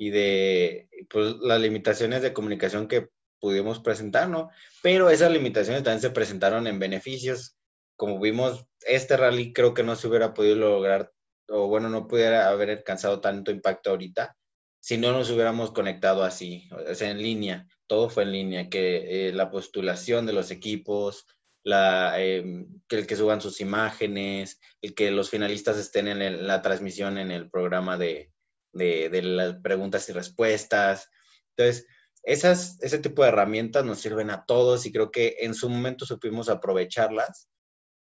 y 0.00 0.08
de 0.08 0.88
pues, 1.10 1.36
las 1.42 1.60
limitaciones 1.60 2.22
de 2.22 2.32
comunicación 2.32 2.88
que 2.88 3.10
pudimos 3.38 3.80
presentar, 3.80 4.30
¿no? 4.30 4.48
Pero 4.82 5.10
esas 5.10 5.30
limitaciones 5.30 5.82
también 5.82 6.00
se 6.00 6.08
presentaron 6.10 6.66
en 6.66 6.78
beneficios 6.78 7.56
como 8.00 8.18
vimos, 8.18 8.64
este 8.86 9.14
rally 9.18 9.52
creo 9.52 9.74
que 9.74 9.82
no 9.82 9.94
se 9.94 10.08
hubiera 10.08 10.32
podido 10.32 10.56
lograr, 10.56 11.12
o 11.50 11.68
bueno, 11.68 11.90
no 11.90 12.08
pudiera 12.08 12.48
haber 12.48 12.70
alcanzado 12.70 13.20
tanto 13.20 13.50
impacto 13.50 13.90
ahorita 13.90 14.34
si 14.80 14.96
no 14.96 15.12
nos 15.12 15.30
hubiéramos 15.30 15.72
conectado 15.72 16.24
así, 16.24 16.66
o 16.72 16.94
sea, 16.94 17.10
en 17.10 17.18
línea, 17.18 17.66
todo 17.86 18.08
fue 18.08 18.22
en 18.22 18.32
línea, 18.32 18.70
que 18.70 19.28
eh, 19.28 19.32
la 19.34 19.50
postulación 19.50 20.24
de 20.24 20.32
los 20.32 20.50
equipos, 20.50 21.26
la, 21.62 22.18
em, 22.18 22.80
que 22.88 22.96
el 22.96 23.06
que 23.06 23.16
suban 23.16 23.42
sus 23.42 23.60
imágenes, 23.60 24.58
el 24.80 24.94
que 24.94 25.10
los 25.10 25.28
finalistas 25.28 25.76
estén 25.76 26.08
en 26.08 26.46
la 26.46 26.62
transmisión 26.62 27.18
en 27.18 27.30
el 27.30 27.50
programa 27.50 27.98
de, 27.98 28.32
de, 28.72 29.22
las 29.22 29.56
preguntas 29.56 30.08
y 30.08 30.12
respuestas. 30.12 31.08
Entonces, 31.56 31.86
esas, 32.22 32.80
ese 32.82 32.98
tipo 32.98 33.22
de 33.22 33.28
herramientas 33.28 33.84
nos 33.84 34.00
sirven 34.00 34.30
a 34.30 34.44
todos 34.44 34.86
y 34.86 34.92
creo 34.92 35.10
que 35.10 35.36
en 35.40 35.54
su 35.54 35.68
momento 35.68 36.06
supimos 36.06 36.48
aprovecharlas 36.48 37.50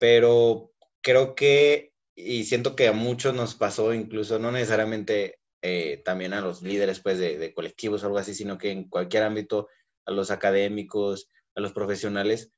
pero 0.01 0.73
creo 1.01 1.35
que, 1.35 1.93
y 2.15 2.45
siento 2.45 2.75
que 2.75 2.87
a 2.87 2.91
muchos 2.91 3.35
nos 3.35 3.53
pasó, 3.53 3.93
incluso 3.93 4.39
no 4.39 4.51
necesariamente 4.51 5.39
eh, 5.61 6.01
también 6.03 6.33
a 6.33 6.41
los 6.41 6.63
líderes 6.63 7.01
pues, 7.01 7.19
de, 7.19 7.53
colectivos 7.53 8.01
o 8.01 8.07
algo 8.07 8.17
así, 8.17 8.33
sino 8.33 8.57
que 8.57 8.71
en 8.71 8.89
cualquier 8.89 9.21
ámbito, 9.21 9.67
a 10.07 10.11
los 10.11 10.31
académicos, 10.31 11.29
a 11.53 11.61
los 11.61 11.71
profesionales, 11.71 12.51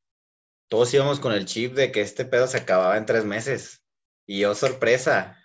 todos 0.70 0.94
íbamos 0.94 1.20
con 1.20 1.34
el 1.34 1.44
chip 1.44 1.74
de 1.74 1.92
que 1.92 2.00
este 2.00 2.24
pedo 2.24 2.48
se 2.48 2.60
acababa 2.60 2.98
en 2.98 3.06
tres 3.06 3.26
meses. 3.26 3.84
Y 4.26 4.39
yo, 4.39 4.56
sorpresa, 4.56 5.38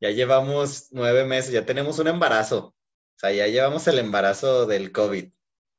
Ya 0.00 0.10
llevamos 0.10 0.88
nueve 0.90 1.24
meses, 1.24 1.52
ya 1.52 1.66
tenemos 1.66 1.98
un 1.98 2.08
embarazo. 2.08 2.74
O 3.16 3.18
sea, 3.18 3.32
ya 3.32 3.46
llevamos 3.46 3.86
el 3.88 3.98
embarazo 3.98 4.66
del 4.66 4.92
COVID. 4.92 5.30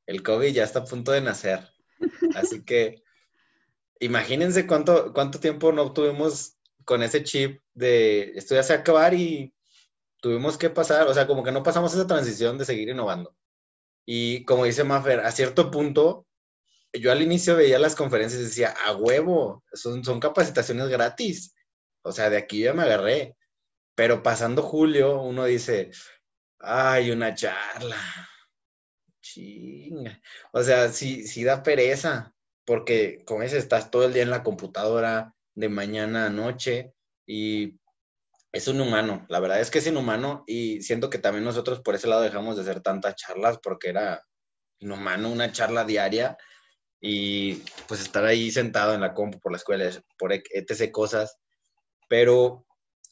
El 0.06 0.24
COVID 0.24 0.54
ya 0.54 0.64
está 0.64 0.80
a 0.80 0.86
punto 0.86 1.12
de 1.12 1.22
nacer. 1.22 1.68
Así 2.36 2.64
que 2.64 3.04
imagínense 4.00 4.68
cuánto, 4.68 5.14
cuánto 5.14 5.40
tiempo 5.40 5.72
no 5.72 5.94
tuvimos 5.94 6.58
con 6.86 7.04
ese 7.04 7.24
chip 7.24 7.62
de 7.74 8.34
esto 8.36 8.56
ya 8.56 8.64
se 8.64 8.74
acabar 8.74 9.14
y 9.14 9.54
tuvimos 10.22 10.58
que 10.58 10.70
pasar, 10.70 11.08
o 11.08 11.14
sea, 11.14 11.28
como 11.28 11.44
que 11.44 11.52
no 11.52 11.64
pasamos 11.64 11.94
esa 11.94 12.08
transición 12.08 12.58
de 12.58 12.66
seguir 12.66 12.90
innovando. 12.90 13.36
Y 14.06 14.44
como 14.46 14.66
dice 14.66 14.84
Maffer, 14.84 15.22
a 15.22 15.32
cierto 15.32 15.72
punto, 15.72 16.26
yo 16.94 17.12
al 17.12 17.22
inicio 17.22 17.56
veía 17.56 17.80
las 17.80 17.96
conferencias 17.96 18.42
y 18.42 18.46
decía, 18.46 18.74
a 18.86 18.96
huevo, 18.96 19.64
son, 19.74 20.04
son 20.04 20.20
capacitaciones 20.20 20.88
gratis. 20.90 21.56
O 22.04 22.12
sea, 22.12 22.30
de 22.30 22.38
aquí 22.38 22.62
ya 22.62 22.74
me 22.74 22.84
agarré. 22.84 23.36
Pero 23.96 24.24
pasando 24.24 24.62
julio, 24.62 25.22
uno 25.22 25.46
dice, 25.46 25.92
ay, 26.60 27.12
una 27.12 27.34
charla. 27.36 27.98
Chinga. 29.22 30.22
O 30.52 30.64
sea, 30.64 30.90
sí, 30.90 31.28
sí 31.28 31.44
da 31.44 31.64
pereza, 31.64 32.34
porque 32.66 33.24
como 33.26 33.44
dices, 33.44 33.60
estás 33.64 33.92
todo 33.92 34.06
el 34.06 34.14
día 34.14 34.24
en 34.24 34.30
la 34.30 34.44
computadora 34.44 35.36
de 35.56 35.70
mañana 35.70 36.26
a 36.26 36.30
noche 36.30 36.94
y 37.26 37.80
es 38.52 38.68
un 38.68 38.82
humano, 38.82 39.26
la 39.30 39.40
verdad 39.40 39.60
es 39.60 39.72
que 39.72 39.80
es 39.80 39.88
inhumano 39.88 40.44
y 40.46 40.82
siento 40.84 41.10
que 41.10 41.18
también 41.18 41.44
nosotros 41.44 41.82
por 41.82 41.96
ese 41.96 42.08
lado 42.08 42.22
dejamos 42.22 42.56
de 42.56 42.62
hacer 42.62 42.82
tantas 42.82 43.16
charlas 43.16 43.58
porque 43.58 43.90
era 43.90 44.24
inhumano 44.80 45.32
una 45.32 45.52
charla 45.52 45.86
diaria 45.86 46.38
y 47.02 47.56
pues 47.88 48.02
estar 48.02 48.24
ahí 48.26 48.52
sentado 48.52 48.94
en 48.94 49.02
la 49.02 49.14
compu 49.14 49.40
por 49.40 49.52
la 49.52 49.58
escuela, 49.58 49.90
por 50.18 50.32
etc. 50.34 50.92
cosas. 50.92 51.38
Pero 52.08 52.66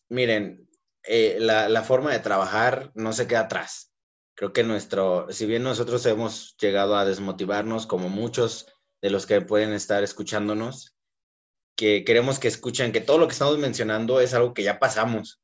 miren, 0.09 0.69
eh, 1.03 1.37
la, 1.39 1.69
la, 1.69 1.83
forma 1.83 2.11
de 2.11 2.19
trabajar 2.19 2.91
no 2.93 3.13
se 3.13 3.27
queda 3.27 3.41
atrás. 3.41 3.91
Creo 4.35 4.53
que 4.53 4.63
nuestro, 4.63 5.31
si 5.31 5.45
bien 5.45 5.63
nosotros 5.63 6.05
hemos 6.05 6.55
llegado 6.57 6.95
a 6.95 7.05
desmotivarnos, 7.05 7.87
como 7.87 8.09
muchos 8.09 8.67
de 9.01 9.09
los 9.09 9.25
que 9.25 9.41
pueden 9.41 9.73
estar 9.73 10.03
escuchándonos, 10.03 10.95
que 11.75 12.03
queremos 12.03 12.39
que 12.39 12.47
escuchen 12.47 12.91
que 12.91 13.01
todo 13.01 13.17
lo 13.17 13.27
que 13.27 13.33
estamos 13.33 13.57
mencionando 13.57 14.21
es 14.21 14.33
algo 14.33 14.53
que 14.53 14.63
ya 14.63 14.79
pasamos, 14.79 15.41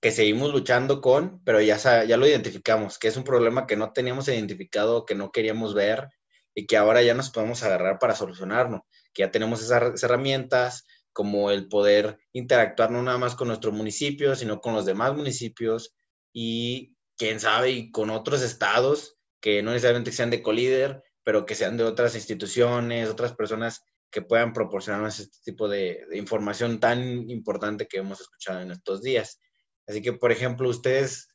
que 0.00 0.12
seguimos 0.12 0.52
luchando 0.52 1.00
con, 1.00 1.42
pero 1.44 1.60
ya, 1.60 1.76
ya 2.04 2.16
lo 2.16 2.26
identificamos, 2.26 2.98
que 2.98 3.08
es 3.08 3.16
un 3.16 3.24
problema 3.24 3.66
que 3.66 3.76
no 3.76 3.92
teníamos 3.92 4.28
identificado, 4.28 5.04
que 5.04 5.14
no 5.14 5.32
queríamos 5.32 5.74
ver 5.74 6.08
y 6.54 6.66
que 6.66 6.76
ahora 6.76 7.02
ya 7.02 7.14
nos 7.14 7.30
podemos 7.30 7.62
agarrar 7.62 7.98
para 7.98 8.14
solucionarlo, 8.14 8.86
que 9.12 9.22
ya 9.22 9.30
tenemos 9.30 9.62
esas 9.62 10.02
herramientas 10.02 10.86
como 11.14 11.50
el 11.50 11.68
poder 11.68 12.18
interactuar 12.32 12.90
no 12.90 13.02
nada 13.02 13.16
más 13.16 13.36
con 13.36 13.48
nuestro 13.48 13.72
municipio, 13.72 14.34
sino 14.34 14.60
con 14.60 14.74
los 14.74 14.84
demás 14.84 15.14
municipios 15.16 15.94
y 16.34 16.96
quién 17.16 17.40
sabe, 17.40 17.70
y 17.70 17.90
con 17.92 18.10
otros 18.10 18.42
estados 18.42 19.16
que 19.40 19.62
no 19.62 19.70
necesariamente 19.70 20.12
sean 20.12 20.30
de 20.30 20.42
Colíder, 20.42 21.02
pero 21.22 21.46
que 21.46 21.54
sean 21.54 21.76
de 21.76 21.84
otras 21.84 22.16
instituciones, 22.16 23.08
otras 23.08 23.32
personas 23.32 23.82
que 24.10 24.22
puedan 24.22 24.52
proporcionarnos 24.52 25.20
este 25.20 25.38
tipo 25.44 25.68
de, 25.68 26.04
información 26.12 26.80
tan 26.80 27.30
importante 27.30 27.86
que 27.86 27.98
hemos 27.98 28.20
escuchado 28.20 28.60
en 28.60 28.72
estos 28.72 29.00
días. 29.00 29.40
Así 29.86 30.02
que, 30.02 30.12
por 30.12 30.32
ejemplo, 30.32 30.68
ustedes, 30.68 31.28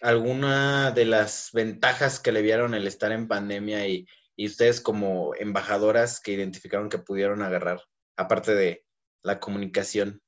alguna 0.00 0.92
de 0.92 1.04
las 1.04 1.50
ventajas 1.52 2.20
que 2.20 2.32
le 2.32 2.42
vieron 2.42 2.74
el 2.74 2.86
estar 2.86 3.12
en 3.12 3.28
pandemia 3.28 3.86
y, 3.86 4.06
y 4.34 4.46
ustedes 4.46 4.80
como 4.80 5.34
embajadoras 5.34 6.20
que 6.20 6.32
identificaron 6.32 6.88
que 6.88 6.98
pudieron 6.98 7.42
agarrar, 7.42 7.82
aparte 8.16 8.54
de 8.54 8.86
la 9.22 9.40
comunicación. 9.40 10.20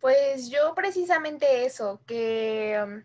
Pues 0.00 0.50
yo 0.50 0.74
precisamente 0.74 1.64
eso, 1.64 2.02
que 2.06 2.76
um, 2.84 3.02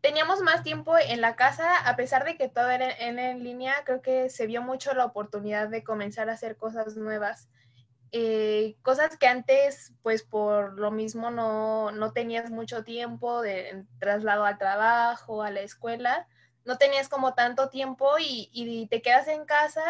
teníamos 0.00 0.42
más 0.42 0.62
tiempo 0.62 0.96
en 0.96 1.20
la 1.20 1.34
casa, 1.34 1.78
a 1.88 1.96
pesar 1.96 2.24
de 2.24 2.36
que 2.36 2.48
todo 2.48 2.70
era 2.70 2.88
en, 2.88 3.42
línea, 3.42 3.74
creo 3.84 4.00
que 4.00 4.30
se 4.30 4.46
vio 4.46 4.62
mucho 4.62 4.94
la 4.94 5.06
oportunidad 5.06 5.68
de 5.68 5.82
comenzar 5.82 6.30
a 6.30 6.34
hacer 6.34 6.56
cosas 6.56 6.96
nuevas. 6.96 7.48
Eh, 8.12 8.76
cosas 8.82 9.16
que 9.16 9.26
antes, 9.26 9.92
pues 10.02 10.22
por 10.22 10.78
lo 10.78 10.92
mismo 10.92 11.32
no, 11.32 11.90
no 11.90 12.12
tenías 12.12 12.48
mucho 12.48 12.84
tiempo 12.84 13.42
de 13.42 13.84
traslado 13.98 14.44
al 14.44 14.56
trabajo, 14.56 15.42
a 15.42 15.50
la 15.50 15.62
escuela, 15.62 16.28
no 16.64 16.78
tenías 16.78 17.08
como 17.08 17.34
tanto 17.34 17.68
tiempo 17.68 18.18
y, 18.18 18.50
y, 18.52 18.86
te 18.86 19.02
quedas 19.02 19.28
en 19.28 19.44
casa, 19.44 19.82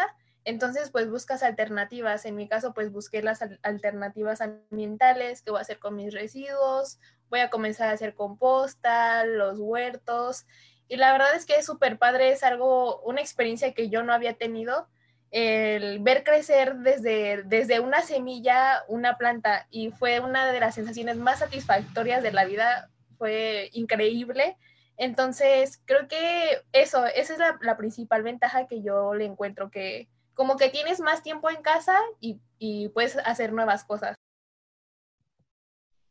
entonces 0.43 0.91
pues 0.91 1.09
buscas 1.09 1.43
alternativas. 1.43 2.25
En 2.25 2.35
mi 2.35 2.47
caso 2.47 2.73
pues 2.73 2.91
busqué 2.91 3.21
las 3.21 3.41
alternativas 3.63 4.41
ambientales, 4.41 5.41
qué 5.41 5.51
voy 5.51 5.59
a 5.59 5.61
hacer 5.61 5.79
con 5.79 5.95
mis 5.95 6.13
residuos, 6.13 6.99
voy 7.29 7.39
a 7.39 7.49
comenzar 7.49 7.89
a 7.89 7.93
hacer 7.93 8.13
composta, 8.15 9.25
los 9.25 9.59
huertos. 9.59 10.45
Y 10.87 10.97
la 10.97 11.11
verdad 11.11 11.35
es 11.35 11.45
que 11.45 11.55
es 11.55 11.65
súper 11.65 11.97
padre, 11.97 12.31
es 12.31 12.43
algo, 12.43 13.01
una 13.01 13.21
experiencia 13.21 13.73
que 13.73 13.89
yo 13.89 14.03
no 14.03 14.13
había 14.13 14.33
tenido, 14.33 14.87
el 15.31 15.99
ver 15.99 16.23
crecer 16.23 16.75
desde, 16.77 17.43
desde 17.43 17.79
una 17.81 18.01
semilla 18.01 18.83
una 18.87 19.17
planta 19.17 19.67
y 19.69 19.91
fue 19.91 20.19
una 20.19 20.49
de 20.51 20.59
las 20.59 20.75
sensaciones 20.75 21.17
más 21.17 21.39
satisfactorias 21.39 22.23
de 22.23 22.31
la 22.31 22.45
vida, 22.45 22.89
fue 23.17 23.69
increíble. 23.73 24.55
Entonces, 24.97 25.81
creo 25.85 26.07
que 26.07 26.61
eso, 26.71 27.05
esa 27.05 27.33
es 27.33 27.39
la, 27.61 27.77
principal 27.77 28.23
ventaja 28.23 28.67
que 28.67 28.81
yo 28.81 29.13
le 29.13 29.25
encuentro, 29.25 29.69
que 29.69 30.07
como 30.33 30.57
que 30.57 30.69
tienes 30.69 30.99
más 30.99 31.23
tiempo 31.23 31.49
en 31.49 31.61
casa 31.61 31.97
y, 32.19 32.39
y 32.59 32.89
puedes 32.89 33.17
hacer 33.17 33.53
nuevas 33.53 33.83
cosas. 33.83 34.15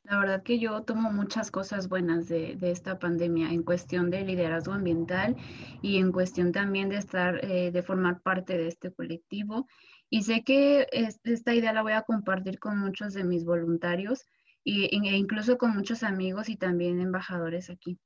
La 0.05 0.18
verdad 0.18 0.42
que 0.42 0.59
yo 0.59 0.83
tomo 0.83 1.11
muchas 1.11 1.51
cosas 1.51 1.88
buenas 1.88 2.29
de, 2.29 2.59
esta 2.61 2.99
pandemia 2.99 3.51
en 3.51 3.62
cuestión 3.62 4.11
de 4.11 4.20
liderazgo 4.20 4.75
ambiental 4.75 5.35
y 5.81 5.99
en 5.99 6.12
cuestión 6.12 6.53
también 6.53 6.90
de 6.90 6.99
estar, 6.99 7.42
eh, 7.42 7.70
de 7.70 7.83
formar 7.83 8.20
parte 8.20 8.59
de 8.59 8.68
este 8.68 8.92
colectivo. 8.92 9.66
Y 10.11 10.25
sé 10.25 10.44
que 10.44 10.87
esta 10.92 11.55
idea 11.55 11.73
la 11.73 11.83
voy 11.83 11.92
a 11.92 12.03
compartir 12.03 12.59
con 12.59 12.79
muchos 12.79 13.14
de 13.14 13.25
mis 13.25 13.47
voluntarios 13.47 14.27
e 14.66 14.88
incluso 14.92 15.57
con 15.57 15.75
muchos 15.75 16.03
amigos 16.03 16.51
y 16.51 16.57
también 16.57 17.01
embajadores 17.01 17.70
aquí 17.70 17.99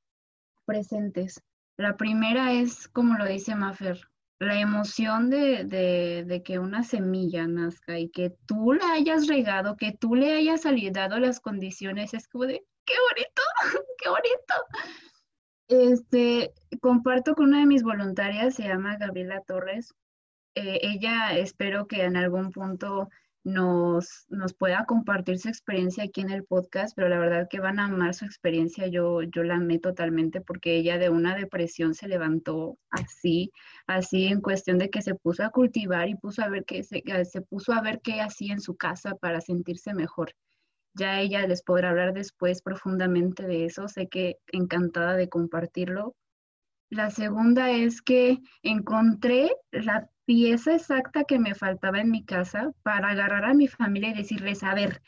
presentes. 0.69 1.43
La 1.79 1.97
primera 1.97 2.53
es, 2.53 2.89
como 2.89 3.17
lo 3.17 3.25
dice 3.25 3.55
Mafer, 3.55 3.99
la 4.39 4.61
emoción 4.61 5.31
de, 5.31 6.43
que 6.45 6.59
una 6.59 6.85
semilla 6.85 7.47
nazca 7.47 7.99
y 7.99 8.11
que 8.11 8.37
tú 8.47 8.75
la 8.75 8.93
hayas 8.93 9.27
regado, 9.27 9.77
que 9.77 9.93
tú 9.93 10.15
le 10.15 10.33
hayas 10.33 10.63
dado 10.93 11.19
las 11.19 11.41
condiciones, 11.41 12.13
es 12.13 12.29
como 12.29 12.45
de, 12.45 12.63
qué 12.85 12.95
bonito, 13.11 13.43
qué 13.99 14.09
bonito. 14.11 14.55
Este, 15.69 16.53
comparto 16.81 17.35
con 17.35 17.49
una 17.49 17.61
de 17.61 17.67
mis 17.67 17.83
voluntarias, 17.83 18.55
se 18.55 18.65
llama 18.65 18.99
Gabriela 18.99 19.41
Torres. 19.41 19.95
Eh, 20.55 20.81
ella 20.83 21.37
espero 21.37 21.87
que 21.87 22.05
en 22.05 22.17
algún 22.17 22.53
punto 22.53 23.09
nos, 23.49 24.27
nos 24.29 24.55
pueda 24.55 24.85
compartir 24.85 25.39
su 25.39 25.49
experiencia 25.49 26.05
aquí 26.05 26.21
en 26.21 26.31
el 26.31 26.45
podcast, 26.45 26.95
pero 26.95 27.09
la 27.09 27.19
verdad 27.19 27.49
que 27.51 27.61
van 27.61 27.79
a 27.79 27.87
amar 27.87 28.15
su 28.15 28.25
experiencia, 28.25 28.87
yo, 28.87 29.23
yo 29.23 29.43
la 29.43 29.57
amé 29.57 29.79
totalmente 29.79 30.41
porque 30.41 30.77
ella 30.77 30.99
de 30.99 31.11
una 31.11 31.35
depresión 31.35 31.95
se 31.95 32.09
levantó 32.09 32.79
así, 32.91 33.51
así 33.87 34.27
en 34.27 34.41
cuestión 34.41 34.79
de 34.79 34.91
que 34.91 35.03
se 35.03 35.15
puso 35.15 35.45
a 35.45 35.51
cultivar 35.51 36.09
y 36.09 36.15
puso 36.15 36.43
a 36.43 36.49
ver 36.49 36.65
qué 36.65 36.83
se, 36.83 37.03
se 37.25 37.41
puso 37.41 37.73
a 37.73 37.81
ver 37.83 38.01
qué 38.03 38.21
hacía 38.21 38.53
en 38.53 38.61
su 38.61 38.77
casa 38.77 39.15
para 39.17 39.41
sentirse 39.41 39.95
mejor. 39.95 40.33
Ya 40.95 41.21
ella 41.21 41.47
les 41.47 41.63
podrá 41.63 41.91
hablar 41.91 42.13
después 42.13 42.61
profundamente 42.63 43.47
de 43.47 43.65
eso, 43.65 43.89
sé 43.89 44.09
que 44.09 44.37
encantada 44.53 45.15
de 45.17 45.29
compartirlo. 45.29 46.15
La 46.90 47.11
segunda 47.11 47.70
es 47.70 48.01
que 48.01 48.40
encontré 48.62 49.51
la 49.70 50.09
pieza 50.24 50.74
exacta 50.74 51.24
que 51.24 51.38
me 51.38 51.55
faltaba 51.55 52.01
en 52.01 52.11
mi 52.11 52.24
casa 52.24 52.72
para 52.83 53.11
agarrar 53.11 53.44
a 53.44 53.55
mi 53.55 53.68
familia 53.68 54.11
y 54.11 54.14
decirles, 54.14 54.62
a 54.62 54.74
ver, 54.74 55.03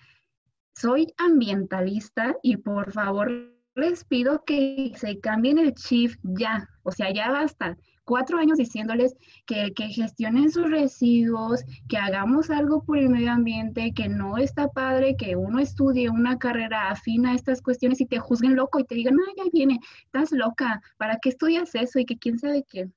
soy 0.75 1.13
ambientalista 1.17 2.37
y 2.43 2.57
por 2.59 2.93
favor 2.93 3.31
les 3.75 4.05
pido 4.05 4.45
que 4.45 4.93
se 4.97 5.21
cambien 5.21 5.59
el 5.59 5.75
chip 5.75 6.13
ya, 6.23 6.69
o 6.83 6.93
sea, 6.93 7.13
ya 7.13 7.31
basta. 7.31 7.77
Cuatro 8.11 8.39
años 8.39 8.59
diciéndoles 8.59 9.15
que, 9.47 9.73
que 9.73 9.87
gestionen 9.87 10.51
sus 10.51 10.69
residuos, 10.69 11.61
que 11.89 11.97
hagamos 11.97 12.51
algo 12.51 12.83
por 12.83 12.99
el 12.99 13.09
medio 13.09 13.31
ambiente, 13.31 13.93
que 13.95 14.09
no 14.09 14.37
está 14.37 14.67
padre 14.67 15.15
que 15.17 15.37
uno 15.37 15.61
estudie 15.61 16.11
una 16.11 16.37
carrera 16.37 16.91
afina 16.91 17.31
a 17.31 17.35
estas 17.37 17.63
cuestiones 17.63 18.01
y 18.01 18.07
te 18.07 18.19
juzguen 18.19 18.57
loco 18.57 18.81
y 18.81 18.85
te 18.85 18.97
digan, 18.97 19.17
ay, 19.25 19.35
ya 19.37 19.45
viene, 19.53 19.79
estás 20.07 20.33
loca, 20.33 20.83
¿para 20.97 21.19
qué 21.23 21.29
estudias 21.29 21.73
eso? 21.77 22.01
Y 22.01 22.05
que 22.05 22.19
quién 22.19 22.37
sabe 22.41 22.65
qué 22.69 22.91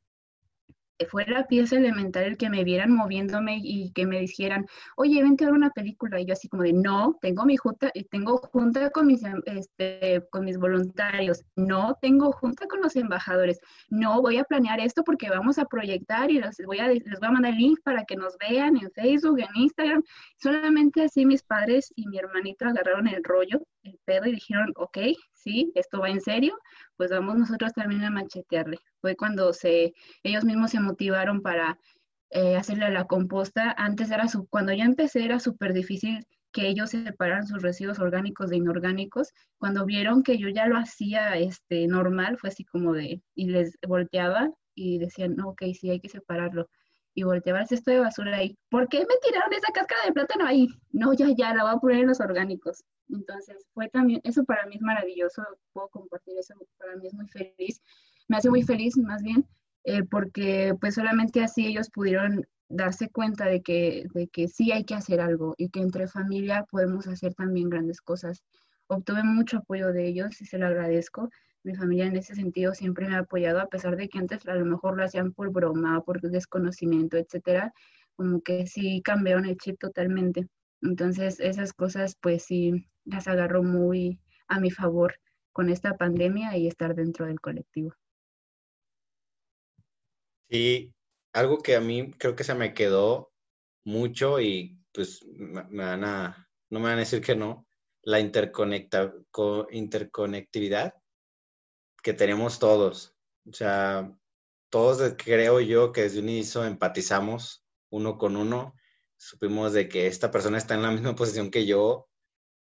fuera 1.10 1.46
pieza 1.48 1.78
elemental 1.78 2.24
el 2.24 2.38
que 2.38 2.50
me 2.50 2.64
vieran 2.64 2.92
moviéndome 2.92 3.60
y 3.62 3.92
que 3.94 4.06
me 4.06 4.20
dijeran, 4.20 4.66
oye, 4.96 5.22
vente 5.22 5.44
a 5.44 5.48
ver 5.48 5.56
una 5.56 5.70
película. 5.72 6.20
Y 6.20 6.26
yo 6.26 6.34
así 6.34 6.48
como 6.48 6.64
de, 6.64 6.74
no, 6.74 7.18
tengo 7.22 7.46
mi 7.46 7.58
junta, 7.58 7.92
eh, 7.94 8.06
tengo 8.10 8.38
junta 8.38 8.90
con 8.92 9.08
mis, 9.08 9.22
este, 9.46 10.24
con 10.32 10.46
mis 10.46 10.58
voluntarios, 10.58 11.44
no 11.56 11.98
tengo 12.02 12.32
junta 12.32 12.68
con 12.68 12.82
los 12.82 12.96
embajadores, 12.96 13.60
no 13.90 14.22
voy 14.22 14.38
a 14.38 14.44
planear 14.44 14.80
esto 14.80 15.04
porque 15.04 15.30
vamos 15.30 15.58
a 15.60 15.66
proyectar 15.66 16.32
y 16.32 16.40
les 16.40 16.58
voy 16.66 16.80
a, 16.80 16.88
les 16.88 17.20
voy 17.20 17.30
a 17.30 17.32
mandar 17.32 17.54
el 17.54 17.58
link 17.60 17.80
para 17.84 18.06
que 18.06 18.16
nos 18.16 18.38
vean 18.38 18.78
en 18.78 18.92
Facebook, 18.92 19.40
en 19.40 19.48
Instagram. 19.56 20.04
Solamente 20.38 21.04
así 21.04 21.26
mis 21.26 21.44
padres 21.44 21.92
y 21.96 22.08
mi 22.08 22.18
hermanito 22.18 22.66
agarraron 22.66 23.08
el 23.08 23.24
rollo, 23.24 23.66
el 23.84 23.98
pedo 24.06 24.28
y 24.28 24.34
dijeron, 24.34 24.72
ok, 24.76 24.98
sí, 25.32 25.72
esto 25.76 26.00
va 26.00 26.10
en 26.10 26.22
serio, 26.22 26.58
pues 26.98 27.12
vamos 27.12 27.38
nosotros 27.38 27.74
también 27.74 28.04
a 28.04 28.10
machetearle. 28.10 28.78
Fue 29.04 29.18
cuando 29.18 29.52
se, 29.52 29.94
ellos 30.24 30.46
mismos 30.46 30.72
se 30.72 30.80
motivaron 30.80 31.42
para 31.42 31.78
eh, 32.30 32.56
hacerle 32.56 32.90
la 32.90 33.04
composta. 33.04 33.76
Antes 33.78 34.10
era 34.12 34.30
su, 34.30 34.48
cuando 34.48 34.72
yo 34.72 34.86
empecé 34.86 35.26
era 35.26 35.42
súper 35.42 35.74
difícil 35.74 36.26
que 36.54 36.70
ellos 36.70 36.92
separaran 36.92 37.46
sus 37.46 37.62
residuos 37.62 38.00
orgánicos 38.00 38.50
de 38.50 38.56
inorgánicos. 38.56 39.34
Cuando 39.58 39.86
vieron 39.86 40.24
que 40.24 40.38
yo 40.38 40.48
ya 40.48 40.68
lo 40.68 40.78
hacía 40.78 41.36
este, 41.38 41.86
normal, 41.86 42.38
fue 42.38 42.50
así 42.50 42.64
como 42.64 42.94
de, 42.94 43.22
y 43.36 43.48
les 43.48 43.78
volteaba 43.86 44.50
y 44.74 45.00
decían, 45.00 45.36
no, 45.36 45.50
ok, 45.50 45.64
sí, 45.78 45.90
hay 45.90 46.00
que 46.00 46.08
separarlo. 46.08 46.70
Y 47.14 47.24
volteaba 47.24 47.60
el 47.60 47.68
cesto 47.68 47.92
de 47.92 48.00
basura 48.00 48.38
ahí. 48.38 48.58
¿Por 48.70 48.88
qué 48.88 49.00
me 49.00 49.18
tiraron 49.22 49.52
esa 49.52 49.74
cáscara 49.74 50.06
de 50.06 50.14
plátano 50.14 50.46
ahí? 50.46 50.70
No, 50.94 51.12
ya, 51.12 51.28
ya, 51.38 51.54
la 51.54 51.64
voy 51.64 51.74
a 51.76 51.78
poner 51.78 52.00
en 52.00 52.08
los 52.08 52.22
orgánicos. 52.22 52.86
Entonces, 53.10 53.68
fue 53.74 53.90
también, 53.90 54.22
eso 54.24 54.46
para 54.46 54.66
mí 54.66 54.76
es 54.76 54.82
maravilloso, 54.82 55.44
puedo 55.74 55.90
compartir 55.90 56.38
eso, 56.38 56.56
para 56.78 56.96
mí 56.96 57.08
es 57.08 57.14
muy 57.14 57.28
feliz, 57.28 57.82
me 58.28 58.38
hace 58.38 58.50
muy 58.50 58.64
feliz 58.64 58.98
más 58.98 59.22
bien, 59.24 59.46
eh, 59.84 60.04
porque 60.04 60.74
pues 60.80 60.96
solamente 60.96 61.44
así 61.44 61.66
ellos 61.68 61.90
pudieron 61.90 62.46
darse 62.70 63.10
cuenta 63.10 63.46
de 63.46 63.62
que, 63.62 64.06
de 64.14 64.28
que 64.28 64.48
sí 64.48 64.72
hay 64.72 64.84
que 64.84 64.96
hacer 64.96 65.22
algo 65.22 65.56
y 65.58 65.70
que 65.70 65.82
entre 65.82 66.08
familia 66.08 66.66
podemos 66.72 67.08
hacer 67.08 67.34
también 67.34 67.70
grandes 67.70 68.02
cosas. 68.02 68.44
Obtuve 68.88 69.24
mucho 69.24 69.58
apoyo 69.58 69.94
de 69.94 70.08
ellos 70.08 70.42
y 70.42 70.46
se 70.46 70.58
lo 70.58 70.68
agradezco. 70.68 71.30
Mi 71.64 71.76
familia 71.76 72.06
en 72.06 72.18
ese 72.18 72.36
sentido 72.36 72.74
siempre 72.74 73.08
me 73.08 73.16
ha 73.16 73.20
apoyado, 73.20 73.60
a 73.60 73.68
pesar 73.68 73.96
de 73.96 74.10
que 74.10 74.20
antes 74.20 74.46
a 74.48 74.56
lo 74.56 74.66
mejor 74.66 74.98
lo 74.98 75.04
hacían 75.04 75.34
por 75.34 75.52
broma, 75.52 76.02
por 76.02 76.20
desconocimiento, 76.22 77.18
etcétera, 77.18 77.74
como 78.16 78.42
que 78.42 78.68
sí 78.68 79.02
cambiaron 79.04 79.46
el 79.46 79.58
chip 79.58 79.80
totalmente. 79.80 80.48
Entonces, 80.82 81.40
esas 81.40 81.74
cosas, 81.74 82.18
pues 82.20 82.44
sí, 82.44 82.86
las 83.06 83.28
agarró 83.28 83.64
muy 83.64 84.20
a 84.48 84.60
mi 84.60 84.72
favor 84.72 85.16
con 85.54 85.70
esta 85.70 85.96
pandemia 85.96 86.58
y 86.58 86.68
estar 86.68 86.96
dentro 86.96 87.26
del 87.26 87.40
colectivo. 87.40 87.94
Sí, 90.54 90.94
algo 91.34 91.64
que 91.64 91.76
a 91.76 91.82
mí 91.82 92.12
creo 92.12 92.36
que 92.36 92.44
se 92.44 92.54
me 92.54 92.76
quedó 92.76 93.34
mucho 93.86 94.40
y 94.40 94.80
pues 94.92 95.26
me 95.26 95.84
van 95.84 96.04
a, 96.04 96.48
no 96.70 96.80
me 96.80 96.90
van 96.90 96.98
a 96.98 97.00
decir 97.00 97.22
que 97.22 97.36
no, 97.36 97.68
la 98.04 98.20
interconecta, 98.20 99.16
interconectividad 99.72 100.94
que 102.04 102.14
tenemos 102.14 102.60
todos. 102.60 103.16
O 103.50 103.54
sea, 103.54 104.16
todos 104.70 105.16
creo 105.18 105.60
yo 105.60 105.92
que 105.92 106.04
desde 106.04 106.20
un 106.20 106.30
inicio 106.30 106.64
empatizamos 106.66 107.66
uno 107.90 108.20
con 108.20 108.36
uno 108.36 108.76
supimos 109.18 109.74
de 109.74 109.90
que 109.90 110.06
esta 110.06 110.30
persona 110.30 110.60
está 110.60 110.76
en 110.76 110.84
la 110.84 110.92
misma 110.92 111.16
posición 111.16 111.50
que 111.50 111.66
yo, 111.66 112.10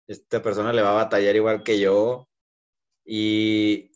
esta 0.08 0.42
persona 0.42 0.72
le 0.72 0.82
va 0.82 0.90
a 0.90 1.04
batallar 1.04 1.36
igual 1.36 1.62
que 1.62 1.78
yo 1.78 2.28
y 3.04 3.92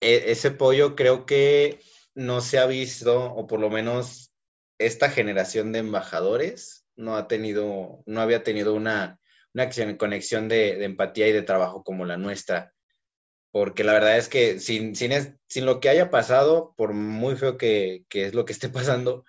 e, 0.00 0.30
ese 0.32 0.52
pollo 0.52 0.96
creo 0.96 1.26
que 1.26 1.80
no 2.14 2.40
se 2.40 2.58
ha 2.58 2.66
visto, 2.66 3.32
o 3.32 3.46
por 3.46 3.60
lo 3.60 3.70
menos 3.70 4.32
esta 4.78 5.10
generación 5.10 5.72
de 5.72 5.80
embajadores 5.80 6.86
no 6.96 7.16
ha 7.16 7.28
tenido, 7.28 8.02
no 8.06 8.20
había 8.20 8.42
tenido 8.42 8.74
una, 8.74 9.20
una 9.54 9.68
conexión 9.96 10.48
de, 10.48 10.84
empatía 10.84 11.28
y 11.28 11.32
de 11.32 11.42
trabajo 11.42 11.82
como 11.84 12.04
la 12.04 12.16
nuestra. 12.16 12.72
Porque 13.52 13.84
la 13.84 13.92
verdad 13.92 14.16
es 14.16 14.28
que 14.28 14.60
sin, 14.60 14.94
sin, 14.94 15.66
lo 15.66 15.80
que 15.80 15.88
haya 15.88 16.10
pasado, 16.10 16.74
por 16.76 16.92
muy 16.94 17.36
feo 17.36 17.56
que, 17.56 18.04
que 18.08 18.26
es 18.26 18.34
lo 18.34 18.44
que 18.44 18.52
esté 18.52 18.68
pasando, 18.70 19.24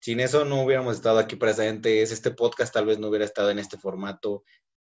sin 0.00 0.20
eso 0.20 0.44
no 0.44 0.62
hubiéramos 0.62 0.96
estado 0.96 1.18
aquí 1.18 1.36
presentes, 1.36 2.12
este 2.12 2.30
podcast 2.30 2.72
tal 2.72 2.86
vez 2.86 2.98
no 2.98 3.08
hubiera 3.08 3.24
estado 3.24 3.50
en 3.50 3.58
este 3.58 3.76
formato, 3.76 4.44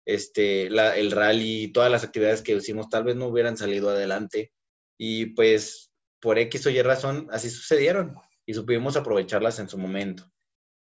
este, 0.07 0.67
el 0.67 1.11
rally, 1.13 1.73
todas 1.73 1.91
las 1.91 2.05
actividades 2.05 2.43
que 2.43 2.53
hicimos 2.53 2.89
tal 2.89 3.05
vez 3.05 3.17
no 3.17 3.29
hubieran 3.29 3.57
salido 3.57 3.91
adelante 3.91 4.53
y 4.99 5.27
pues 5.27 5.91
por 6.25 6.39
X 6.39 6.67
o 6.67 6.71
Y 6.71 6.81
razón 6.81 7.29
así 7.31 7.51
sucedieron 7.51 8.17
y 8.47 8.55
supimos 8.55 8.97
aprovecharlas 8.97 9.59
en 9.59 9.69
su 9.69 9.77
momento. 9.77 10.25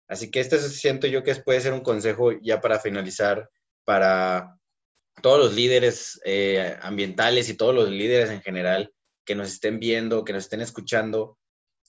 Así 0.09 0.31
que 0.31 0.41
este 0.41 0.59
siento 0.59 1.07
yo 1.07 1.23
que 1.23 1.35
puede 1.35 1.61
ser 1.61 1.75
un 1.75 1.83
consejo 1.83 2.33
ya 2.41 2.63
para 2.63 2.81
finalizar 2.81 3.51
para 3.85 4.59
todos 5.21 5.39
los 5.39 5.55
líderes 5.55 6.19
eh, 6.25 6.79
ambientales 6.81 7.51
y 7.51 7.59
todos 7.59 7.75
los 7.75 7.91
líderes 7.91 8.31
en 8.31 8.41
general 8.41 8.95
que 9.27 9.35
nos 9.35 9.53
estén 9.53 9.81
viendo, 9.81 10.25
que 10.25 10.33
nos 10.33 10.45
estén 10.45 10.63
escuchando, 10.63 11.39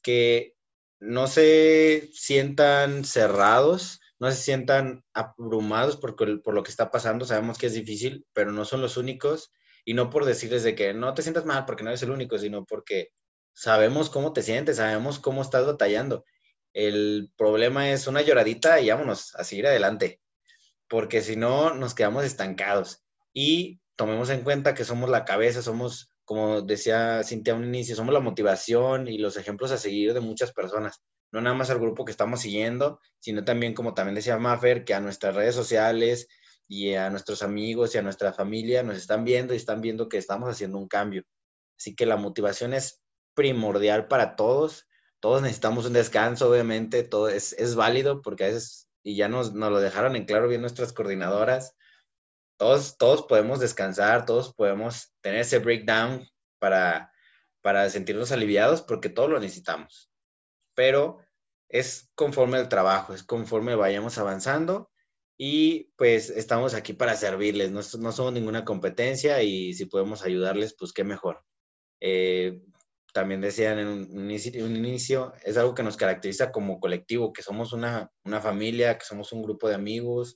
que 0.03 0.53
no 0.99 1.27
se 1.27 2.09
sientan 2.11 3.05
cerrados, 3.05 4.01
no 4.19 4.29
se 4.31 4.37
sientan 4.37 5.05
abrumados 5.13 5.95
por, 5.95 6.17
por 6.17 6.53
lo 6.53 6.61
que 6.63 6.71
está 6.71 6.91
pasando. 6.91 7.23
Sabemos 7.23 7.57
que 7.57 7.67
es 7.67 7.73
difícil, 7.73 8.25
pero 8.33 8.51
no 8.51 8.65
son 8.65 8.81
los 8.81 8.97
únicos. 8.97 9.53
Y 9.85 9.93
no 9.93 10.09
por 10.09 10.25
decirles 10.25 10.63
de 10.63 10.75
que 10.75 10.93
no 10.93 11.13
te 11.13 11.21
sientas 11.21 11.45
mal 11.45 11.63
porque 11.65 11.83
no 11.83 11.89
eres 11.89 12.03
el 12.03 12.11
único, 12.11 12.37
sino 12.37 12.65
porque 12.65 13.11
sabemos 13.55 14.11
cómo 14.11 14.33
te 14.33 14.43
sientes, 14.43 14.77
sabemos 14.77 15.17
cómo 15.17 15.41
estás 15.41 15.65
batallando. 15.65 16.25
El 16.73 17.31
problema 17.37 17.89
es 17.91 18.05
una 18.05 18.21
lloradita 18.21 18.79
y 18.81 18.89
vámonos 18.89 19.33
a 19.35 19.43
seguir 19.43 19.65
adelante, 19.65 20.21
porque 20.87 21.21
si 21.21 21.35
no 21.35 21.73
nos 21.73 21.95
quedamos 21.95 22.25
estancados. 22.25 23.03
Y 23.33 23.79
tomemos 23.95 24.29
en 24.29 24.43
cuenta 24.43 24.75
que 24.75 24.83
somos 24.83 25.09
la 25.09 25.25
cabeza, 25.25 25.61
somos 25.61 26.11
como 26.25 26.61
decía 26.61 27.23
Cintia 27.23 27.53
a 27.53 27.57
un 27.57 27.65
inicio, 27.65 27.95
somos 27.95 28.13
la 28.13 28.19
motivación 28.19 29.07
y 29.07 29.19
los 29.19 29.37
ejemplos 29.37 29.71
a 29.71 29.77
seguir 29.77 30.13
de 30.13 30.19
muchas 30.19 30.51
personas. 30.51 31.01
No 31.31 31.39
nada 31.39 31.55
más 31.55 31.69
al 31.69 31.79
grupo 31.79 32.03
que 32.03 32.11
estamos 32.11 32.41
siguiendo, 32.41 32.99
sino 33.19 33.43
también, 33.45 33.73
como 33.73 33.93
también 33.93 34.15
decía 34.15 34.37
Maffer, 34.37 34.83
que 34.83 34.95
a 34.95 34.99
nuestras 34.99 35.35
redes 35.35 35.53
sociales 35.53 36.27
y 36.67 36.95
a 36.95 37.09
nuestros 37.11 37.43
amigos 37.43 37.93
y 37.93 37.99
a 37.99 38.01
nuestra 38.01 38.33
familia 38.33 38.81
nos 38.81 38.97
están 38.97 39.23
viendo 39.23 39.53
y 39.53 39.57
están 39.57 39.81
viendo 39.81 40.09
que 40.09 40.17
estamos 40.17 40.49
haciendo 40.49 40.79
un 40.79 40.87
cambio. 40.87 41.23
Así 41.77 41.95
que 41.95 42.07
la 42.07 42.17
motivación 42.17 42.73
es 42.73 43.01
primordial 43.35 44.07
para 44.07 44.35
todos. 44.35 44.87
Todos 45.19 45.41
necesitamos 45.41 45.85
un 45.85 45.93
descanso, 45.93 46.49
obviamente, 46.49 47.03
todo 47.03 47.29
es, 47.29 47.53
es 47.53 47.75
válido 47.75 48.21
porque 48.21 48.45
a 48.45 48.47
veces, 48.47 48.89
y 49.03 49.15
ya 49.15 49.27
nos, 49.27 49.53
nos 49.53 49.71
lo 49.71 49.79
dejaron 49.79 50.15
en 50.15 50.25
claro 50.25 50.47
bien 50.47 50.61
nuestras 50.61 50.93
coordinadoras, 50.93 51.75
todos, 52.57 52.97
todos 52.97 53.23
podemos 53.23 53.59
descansar, 53.59 54.25
todos 54.25 54.53
podemos 54.53 55.13
tener 55.21 55.41
ese 55.41 55.59
breakdown 55.59 56.27
para, 56.59 57.11
para 57.61 57.89
sentirnos 57.89 58.31
aliviados 58.31 58.81
porque 58.81 59.09
todos 59.09 59.29
lo 59.29 59.39
necesitamos. 59.39 60.09
Pero 60.73 61.19
es 61.69 62.09
conforme 62.15 62.59
el 62.59 62.69
trabajo, 62.69 63.13
es 63.13 63.23
conforme 63.23 63.75
vayamos 63.75 64.17
avanzando 64.17 64.91
y 65.37 65.91
pues 65.97 66.29
estamos 66.29 66.73
aquí 66.73 66.93
para 66.93 67.15
servirles, 67.15 67.71
no, 67.71 67.81
no 67.99 68.11
somos 68.11 68.33
ninguna 68.33 68.63
competencia 68.63 69.41
y 69.43 69.73
si 69.73 69.85
podemos 69.85 70.23
ayudarles, 70.23 70.75
pues 70.77 70.93
qué 70.93 71.03
mejor. 71.03 71.43
Eh, 71.99 72.61
también 73.15 73.39
decían 73.39 73.79
en 73.79 73.87
un, 73.87 74.09
un, 74.11 74.75
inicio, 74.75 75.31
es 75.45 75.55
algo 75.55 75.73
que 75.73 75.83
nos 75.83 75.95
caracteriza 75.95 76.51
como 76.51 76.81
colectivo, 76.81 77.31
que 77.31 77.43
somos 77.43 77.71
una, 77.71 78.11
una 78.25 78.41
familia, 78.41 78.97
que 78.97 79.05
somos 79.05 79.31
un 79.31 79.41
grupo 79.41 79.69
de 79.69 79.75
amigos, 79.75 80.35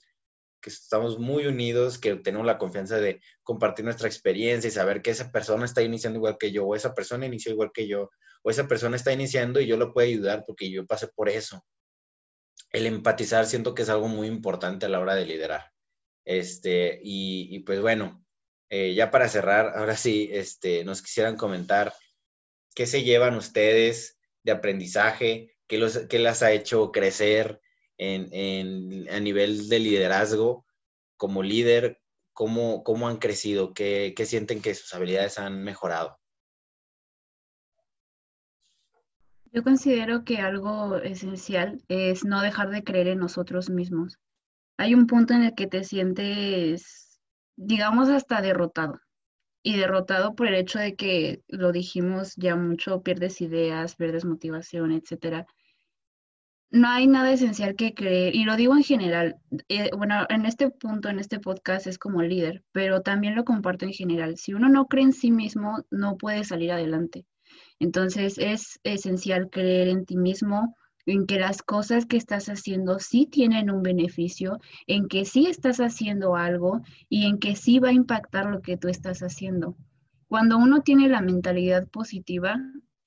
que 0.62 0.70
estamos 0.70 1.20
muy 1.20 1.46
unidos, 1.46 1.98
que 1.98 2.15
tenemos 2.15 2.48
la 2.48 2.58
confianza 2.58 2.96
de 2.96 3.20
compartir 3.44 3.84
nuestra 3.84 4.08
experiencia 4.08 4.70
y 4.70 4.72
saber 4.72 5.02
que 5.02 5.12
esa 5.12 5.30
persona 5.30 5.65
está 5.65 5.82
iniciando 5.82 6.20
igual 6.20 6.38
que 6.39 6.54
yo, 6.54 6.65
o 6.65 6.74
esa 6.74 6.94
persona 6.96 7.26
inició 7.26 7.52
igual 7.52 7.72
que 7.74 7.86
yo, 7.86 8.12
o 8.44 8.50
esa 8.50 8.65
persona 8.65 8.96
está 8.96 9.12
iniciando 9.12 9.60
y 9.60 9.68
yo 9.68 9.76
lo 9.76 9.92
puedo 9.92 10.08
ayudar 10.08 10.46
porque 10.48 10.72
yo 10.72 10.88
pasé 10.88 11.10
por 11.10 11.28
eso. 11.28 11.65
El 12.72 12.86
empatizar 12.86 13.46
siento 13.46 13.74
que 13.76 13.82
es 13.82 13.89
algo 13.89 14.08
muy 14.08 14.28
importante 14.28 14.86
a 14.86 14.89
la 14.89 15.02
hora 15.02 15.15
de 15.15 15.26
liderar. 15.26 15.74
Este, 16.24 16.98
y, 17.04 17.60
pues 17.60 17.82
bueno, 17.82 18.24
eh, 18.70 18.94
ya 18.94 19.12
para 19.12 19.28
cerrar, 19.28 19.74
ahora 19.76 19.98
sí, 19.98 20.30
este, 20.32 20.86
nos 20.86 21.02
quisieran 21.02 21.36
comentar 21.36 21.92
qué 22.75 22.86
se 22.86 23.03
llevan 23.03 23.36
ustedes 23.36 24.17
de 24.43 24.51
aprendizaje, 24.51 25.55
qué, 25.67 25.77
los, 25.77 25.97
qué 26.10 26.19
las 26.19 26.43
ha 26.43 26.51
hecho 26.51 26.91
crecer, 26.91 27.62
en, 27.99 29.10
a 29.10 29.19
nivel 29.19 29.69
de 29.69 29.79
liderazgo, 29.79 30.65
como 31.17 31.43
líder, 31.43 32.01
cómo, 32.34 32.84
cómo 32.84 33.08
han 33.08 33.17
crecido, 33.17 33.73
¿Qué, 33.73 34.13
qué 34.15 34.25
sienten 34.25 34.62
que 34.62 34.73
sus 34.73 34.93
habilidades 34.93 35.38
han 35.38 35.63
mejorado. 35.63 36.17
Yo 39.51 39.63
considero 39.63 40.23
que 40.23 40.38
algo 40.38 40.97
esencial 40.97 41.84
es 41.88 42.23
no 42.23 42.41
dejar 42.41 42.69
de 42.69 42.84
creer 42.84 43.08
en 43.08 43.19
nosotros 43.19 43.69
mismos. 43.69 44.19
Hay 44.77 44.93
un 44.93 45.08
punto 45.08 45.34
en 45.34 45.43
el 45.43 45.55
que 45.55 45.67
te 45.67 45.84
sientes, 45.84 47.19
digamos, 47.58 48.10
hasta 48.10 48.41
derrotado. 48.41 48.99
Y 49.62 49.78
derrotado 49.78 50.36
por 50.36 50.48
el 50.48 50.56
hecho 50.56 50.80
de 50.80 50.95
que, 50.95 51.41
lo 51.48 51.72
dijimos 51.72 52.34
ya 52.38 52.56
mucho, 52.56 53.02
pierdes 53.02 53.41
ideas, 53.41 53.95
pierdes 53.95 54.26
motivación, 54.26 54.91
etcétera 54.91 55.45
no 56.72 56.88
hay 56.88 57.08
nada 57.08 57.32
esencial 57.32 57.76
que 57.76 57.93
creer, 57.93 58.36
y 58.36 58.43
lo 58.43 58.56
digo 58.56 58.76
en 58.76 58.84
general, 58.84 59.38
eh, 59.69 59.89
bueno, 59.98 60.26
en 60.30 60.45
este 60.45 60.69
punto, 60.69 61.10
en 61.10 61.19
este 61.19 61.39
podcast 61.39 61.88
es 61.88 61.98
como 61.98 62.22
líder, 62.22 62.63
pero 62.72 63.02
también 63.02 63.36
lo 63.36 63.43
comparto 63.43 63.86
en 63.86 63.93
general. 63.93 64.38
Si 64.38 64.54
uno 64.54 64.69
no 64.69 64.86
cree 64.88 65.06
en 65.06 65.13
sí 65.13 65.32
mismo, 65.32 65.84
no 65.89 66.17
puede 66.17 66.43
salir 66.43 66.72
adelante. 66.72 67.26
Entonces 67.80 68.38
es 68.38 68.80
esencial 68.84 69.50
creer 69.50 69.88
en 69.88 70.06
ti 70.06 70.15
mismo, 70.15 70.76
en 71.10 71.26
que 71.26 71.39
las 71.39 71.62
cosas 71.62 72.06
que 72.06 72.17
estás 72.17 72.48
haciendo 72.48 73.00
sí 73.00 73.26
tienen 73.26 73.72
un 73.72 73.82
beneficio, 73.82 74.60
en 74.88 75.08
que 75.08 75.26
sí 75.26 75.48
estás 75.48 75.80
haciendo 75.80 76.36
algo 76.36 76.82
y 77.10 77.26
en 77.26 77.39
que 77.39 77.56
sí 77.56 77.80
va 77.80 77.89
a 77.89 77.93
impactar 77.93 78.45
lo 78.45 78.62
que 78.62 78.78
tú 78.78 78.88
estás 78.88 79.19
haciendo. 79.22 79.76
Cuando 80.28 80.58
uno 80.58 80.82
tiene 80.82 81.10
la 81.10 81.22
mentalidad 81.22 81.88
positiva, 81.88 82.60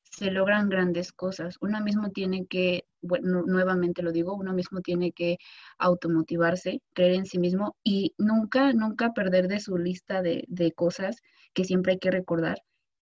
se 0.03 0.31
logran 0.31 0.69
grandes 0.69 1.13
cosas. 1.13 1.57
Uno 1.61 1.81
mismo 1.81 2.11
tiene 2.11 2.47
que, 2.47 2.85
bueno, 3.01 3.43
nuevamente 3.47 4.03
lo 4.03 4.13
digo, 4.13 4.35
uno 4.35 4.53
mismo 4.53 4.81
tiene 4.81 5.13
que 5.13 5.39
automotivarse, 5.79 6.83
creer 6.93 7.15
en 7.15 7.27
sí 7.27 7.39
mismo 7.39 7.77
y 7.83 8.15
nunca, 8.19 8.73
nunca 8.73 9.13
perder 9.13 9.49
de 9.49 9.61
su 9.61 9.79
lista 9.79 10.21
de, 10.23 10.73
cosas 10.77 11.23
que 11.55 11.65
siempre 11.65 11.93
hay 11.93 11.99
que 11.99 12.11
recordar. 12.11 12.63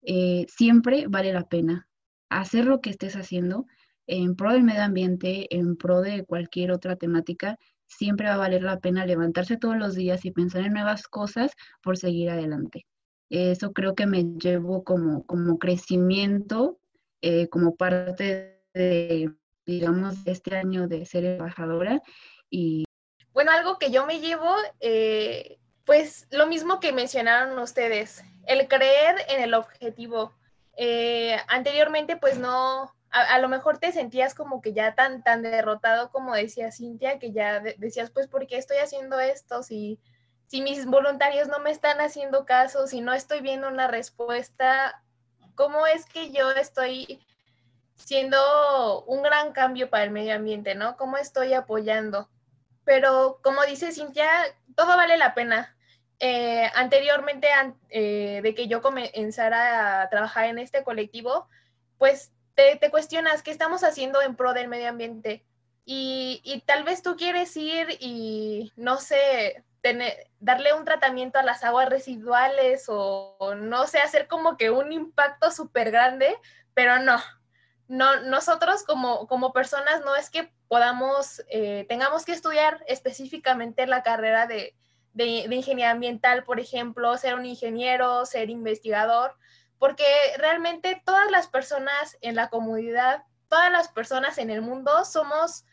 Eh, 0.02 0.46
siempre 0.48 1.06
vale 1.08 1.32
la 1.32 1.48
pena 1.48 1.88
hacer 2.30 2.66
lo 2.66 2.80
que 2.80 2.90
estés 2.90 3.14
haciendo 3.16 3.66
en 4.08 4.34
pro 4.34 4.52
del 4.52 4.64
medio 4.64 4.82
ambiente, 4.82 5.54
en 5.54 5.76
pro 5.76 6.00
de 6.00 6.24
cualquier 6.24 6.72
otra 6.72 6.96
temática, 6.96 7.56
siempre 7.86 8.26
va 8.26 8.34
a 8.34 8.38
valer 8.38 8.62
la 8.62 8.80
pena 8.80 9.06
levantarse 9.06 9.56
todos 9.56 9.76
los 9.76 9.94
días 9.94 10.24
y 10.24 10.32
pensar 10.32 10.62
en 10.64 10.72
nuevas 10.72 11.06
cosas 11.06 11.52
por 11.82 11.96
seguir 11.96 12.30
adelante. 12.30 12.86
Eso 13.30 13.72
creo 13.72 13.94
que 13.94 14.06
me 14.06 14.24
llevo 14.24 14.82
como, 14.82 15.24
como 15.26 15.58
crecimiento 15.58 16.78
eh, 17.20 17.48
como 17.48 17.74
parte 17.74 18.62
de, 18.74 19.32
digamos, 19.66 20.14
este 20.24 20.56
año 20.56 20.86
de 20.86 21.04
ser 21.04 21.24
embajadora. 21.24 22.00
Y... 22.48 22.84
Bueno, 23.32 23.50
algo 23.50 23.78
que 23.78 23.90
yo 23.90 24.06
me 24.06 24.20
llevo, 24.20 24.54
eh, 24.80 25.58
pues 25.84 26.28
lo 26.30 26.46
mismo 26.46 26.78
que 26.78 26.92
mencionaron 26.92 27.58
ustedes, 27.58 28.22
el 28.46 28.68
creer 28.68 29.16
en 29.28 29.42
el 29.42 29.54
objetivo. 29.54 30.32
Eh, 30.76 31.36
anteriormente, 31.48 32.16
pues 32.16 32.38
no, 32.38 32.94
a, 33.10 33.38
lo 33.38 33.48
mejor 33.48 33.78
te 33.78 33.92
sentías 33.92 34.34
como 34.34 34.60
que 34.60 34.72
ya 34.72 34.94
tan, 34.94 35.22
tan 35.22 35.42
derrotado 35.42 36.10
como 36.10 36.34
decía 36.34 36.72
Cintia, 36.72 37.18
que 37.18 37.32
ya 37.32 37.60
decías, 37.60 38.10
pues, 38.10 38.28
¿por 38.28 38.46
qué 38.46 38.58
estoy 38.58 38.78
haciendo 38.78 39.18
esto? 39.18 39.62
Si, 39.62 39.98
si 40.46 40.60
mis 40.60 40.86
voluntarios 40.86 41.48
no 41.48 41.58
me 41.58 41.70
están 41.70 42.00
haciendo 42.00 42.44
caso, 42.44 42.86
si 42.86 43.00
no 43.00 43.14
estoy 43.14 43.40
viendo 43.40 43.68
una 43.68 43.88
respuesta, 43.88 45.02
cómo 45.54 45.86
es 45.86 46.04
que 46.06 46.30
yo 46.32 46.50
estoy 46.52 47.24
siendo 47.96 49.04
un 49.04 49.22
gran 49.22 49.52
cambio 49.52 49.90
para 49.90 50.04
el 50.04 50.10
medio 50.10 50.34
ambiente, 50.34 50.74
¿no? 50.74 50.96
¿Cómo 50.96 51.16
estoy 51.16 51.54
apoyando? 51.54 52.28
Pero 52.84 53.40
como 53.42 53.64
dice 53.64 53.92
Cintia, 53.92 54.30
todo 54.76 54.96
vale 54.96 55.16
la 55.18 55.34
pena. 55.34 55.76
Eh, 56.20 56.68
anteriormente 56.74 57.46
eh, 57.90 58.40
de 58.42 58.54
que 58.54 58.66
yo 58.66 58.82
comenzara 58.82 60.02
a 60.02 60.08
trabajar 60.08 60.46
en 60.46 60.58
este 60.58 60.82
colectivo, 60.82 61.48
pues 61.96 62.32
te, 62.80 62.90
cuestionas 62.90 63.42
qué 63.42 63.50
estamos 63.50 63.84
haciendo 63.84 64.20
en 64.20 64.34
pro 64.34 64.52
del 64.52 64.68
medio 64.68 64.88
ambiente. 64.88 65.44
Y, 65.84 66.42
y, 66.44 66.60
tal 66.62 66.84
vez 66.84 67.02
tú 67.02 67.16
quieres 67.16 67.56
ir 67.56 67.96
y, 68.00 68.72
no 68.76 68.98
sé, 68.98 69.64
darle 70.40 70.74
un 70.74 70.84
tratamiento 70.84 71.38
a 71.38 71.42
las 71.42 71.64
aguas 71.64 71.88
residuales 71.88 72.86
o, 72.88 73.54
no 73.56 73.86
sé, 73.86 74.00
hacer 74.00 74.26
como 74.26 74.56
que 74.58 74.70
un 74.70 74.92
impacto 74.92 75.50
súper 75.50 75.90
grande, 75.90 76.36
pero 76.74 76.98
no. 76.98 77.18
No, 77.86 78.20
nosotros 78.20 78.84
como, 78.84 79.26
como 79.28 79.54
personas 79.54 80.04
no 80.04 80.14
es 80.14 80.28
que 80.28 80.52
podamos, 80.68 81.42
eh, 81.48 81.86
tengamos 81.88 82.26
que 82.26 82.32
estudiar 82.32 82.84
específicamente 82.86 83.86
la 83.86 84.02
carrera 84.02 84.46
de, 84.46 84.74
de, 85.14 85.54
ingeniería 85.54 85.92
ambiental, 85.92 86.44
por 86.44 86.60
ejemplo, 86.60 87.16
ser 87.16 87.34
un 87.34 87.46
ingeniero, 87.46 88.26
ser 88.26 88.50
investigador, 88.50 89.36
porque 89.78 90.04
realmente 90.38 91.00
todas 91.04 91.30
las 91.30 91.48
personas 91.48 92.16
en 92.20 92.34
la 92.34 92.48
comunidad, 92.48 93.24
todas 93.48 93.70
las 93.70 93.88
personas 93.88 94.38
en 94.38 94.50
el 94.50 94.62
mundo 94.62 95.04
somos 95.04 95.64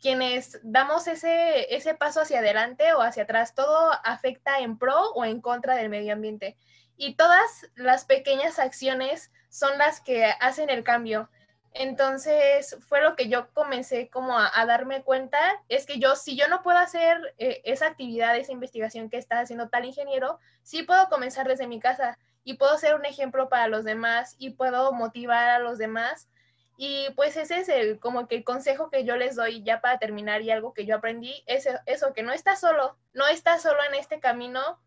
quienes 0.00 0.58
damos 0.62 1.06
ese, 1.06 1.74
ese 1.74 1.94
paso 1.94 2.22
hacia 2.22 2.38
adelante 2.38 2.92
o 2.94 3.02
hacia 3.02 3.24
atrás, 3.24 3.54
todo 3.54 3.92
afecta 4.02 4.60
en 4.60 4.78
pro 4.78 5.10
o 5.12 5.24
en 5.24 5.40
contra 5.40 5.76
del 5.76 5.90
medio 5.90 6.14
ambiente. 6.14 6.56
Y 6.96 7.14
todas 7.14 7.70
las 7.76 8.06
pequeñas 8.06 8.58
acciones 8.58 9.30
son 9.50 9.76
las 9.78 10.00
que 10.00 10.24
hacen 10.40 10.70
el 10.70 10.84
cambio. 10.84 11.28
Entonces 11.72 12.76
fue 12.80 13.00
lo 13.00 13.14
que 13.14 13.28
yo 13.28 13.52
comencé 13.52 14.10
como 14.10 14.36
a, 14.36 14.50
darme 14.66 15.02
cuenta, 15.02 15.38
es 15.68 15.86
que 15.86 15.98
yo, 15.98 16.16
si 16.16 16.36
yo 16.36 16.48
no 16.48 16.62
puedo 16.62 16.78
hacer 16.78 17.34
eh, 17.38 17.60
esa 17.64 17.86
actividad, 17.86 18.36
esa 18.36 18.52
investigación 18.52 19.08
que 19.08 19.18
está 19.18 19.38
haciendo 19.38 19.68
tal 19.68 19.84
ingeniero, 19.84 20.40
sí 20.62 20.82
puedo 20.82 21.08
comenzar 21.08 21.46
desde 21.46 21.68
mi 21.68 21.78
casa 21.78 22.18
y 22.44 22.54
puedo 22.54 22.76
ser 22.78 22.94
un 22.94 23.04
ejemplo 23.04 23.48
para 23.48 23.68
los 23.68 23.84
demás 23.84 24.34
y 24.38 24.50
puedo 24.50 24.92
motivar 24.92 25.48
a 25.48 25.58
los 25.58 25.78
demás. 25.78 26.28
Y 26.76 27.10
pues 27.14 27.36
ese 27.36 27.58
es 27.58 27.68
el 27.68 28.00
como 28.00 28.26
que 28.26 28.36
el 28.36 28.44
consejo 28.44 28.88
que 28.88 29.04
yo 29.04 29.16
les 29.16 29.36
doy 29.36 29.62
ya 29.62 29.80
para 29.80 29.98
terminar 29.98 30.40
y 30.42 30.50
algo 30.50 30.72
que 30.72 30.86
yo 30.86 30.96
aprendí, 30.96 31.42
es 31.46 31.68
eso, 31.86 32.14
que 32.14 32.22
no 32.22 32.32
estás 32.32 32.60
solo, 32.60 32.96
no 33.12 33.26
estás 33.26 33.62
solo 33.62 33.78
en 33.84 33.94
este 33.94 34.18
camino 34.18 34.80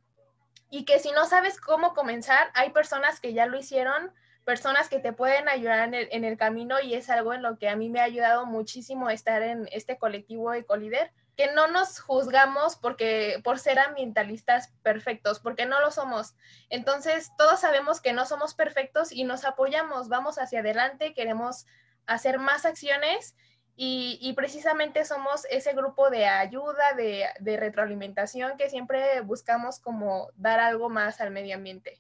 y 0.71 0.85
que 0.85 0.97
si 0.97 1.11
no 1.11 1.25
sabes 1.25 1.59
cómo 1.59 1.93
comenzar, 1.93 2.49
hay 2.55 2.71
personas 2.71 3.19
que 3.19 3.33
ya 3.33 3.45
lo 3.45 3.59
hicieron, 3.59 4.11
personas 4.43 4.89
que 4.89 4.97
te 4.97 5.13
pueden 5.13 5.47
ayudar 5.47 5.87
en 5.87 5.93
el, 5.93 6.07
en 6.11 6.23
el 6.23 6.35
camino 6.35 6.81
y 6.81 6.95
es 6.95 7.11
algo 7.11 7.33
en 7.33 7.43
lo 7.43 7.59
que 7.59 7.69
a 7.69 7.75
mí 7.75 7.89
me 7.89 7.99
ha 7.99 8.05
ayudado 8.05 8.47
muchísimo 8.47 9.11
estar 9.11 9.43
en 9.43 9.69
este 9.71 9.99
colectivo 9.99 10.51
Ecolíder, 10.51 11.11
que 11.35 11.51
no 11.53 11.67
nos 11.67 11.99
juzgamos 11.99 12.75
porque 12.75 13.41
por 13.43 13.59
ser 13.59 13.79
ambientalistas 13.79 14.71
perfectos, 14.83 15.39
porque 15.39 15.65
no 15.65 15.81
lo 15.81 15.91
somos. 15.91 16.35
Entonces, 16.69 17.31
todos 17.37 17.59
sabemos 17.59 18.01
que 18.01 18.13
no 18.13 18.25
somos 18.25 18.53
perfectos 18.53 19.11
y 19.11 19.23
nos 19.23 19.45
apoyamos, 19.45 20.09
vamos 20.09 20.37
hacia 20.37 20.59
adelante, 20.59 21.13
queremos 21.13 21.65
hacer 22.05 22.39
más 22.39 22.65
acciones 22.65 23.35
y, 23.75 24.33
precisamente 24.35 25.03
somos 25.03 25.45
ese 25.49 25.73
grupo 25.73 26.11
de 26.11 26.27
ayuda, 26.27 26.93
de, 26.95 27.57
retroalimentación 27.57 28.55
que 28.57 28.69
siempre 28.69 29.21
buscamos 29.21 29.79
como 29.79 30.29
dar 30.35 30.59
algo 30.59 30.89
más 30.89 31.19
al 31.21 31.31
medio 31.31 31.55
ambiente. 31.55 31.99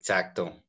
Exacto. 0.00 0.62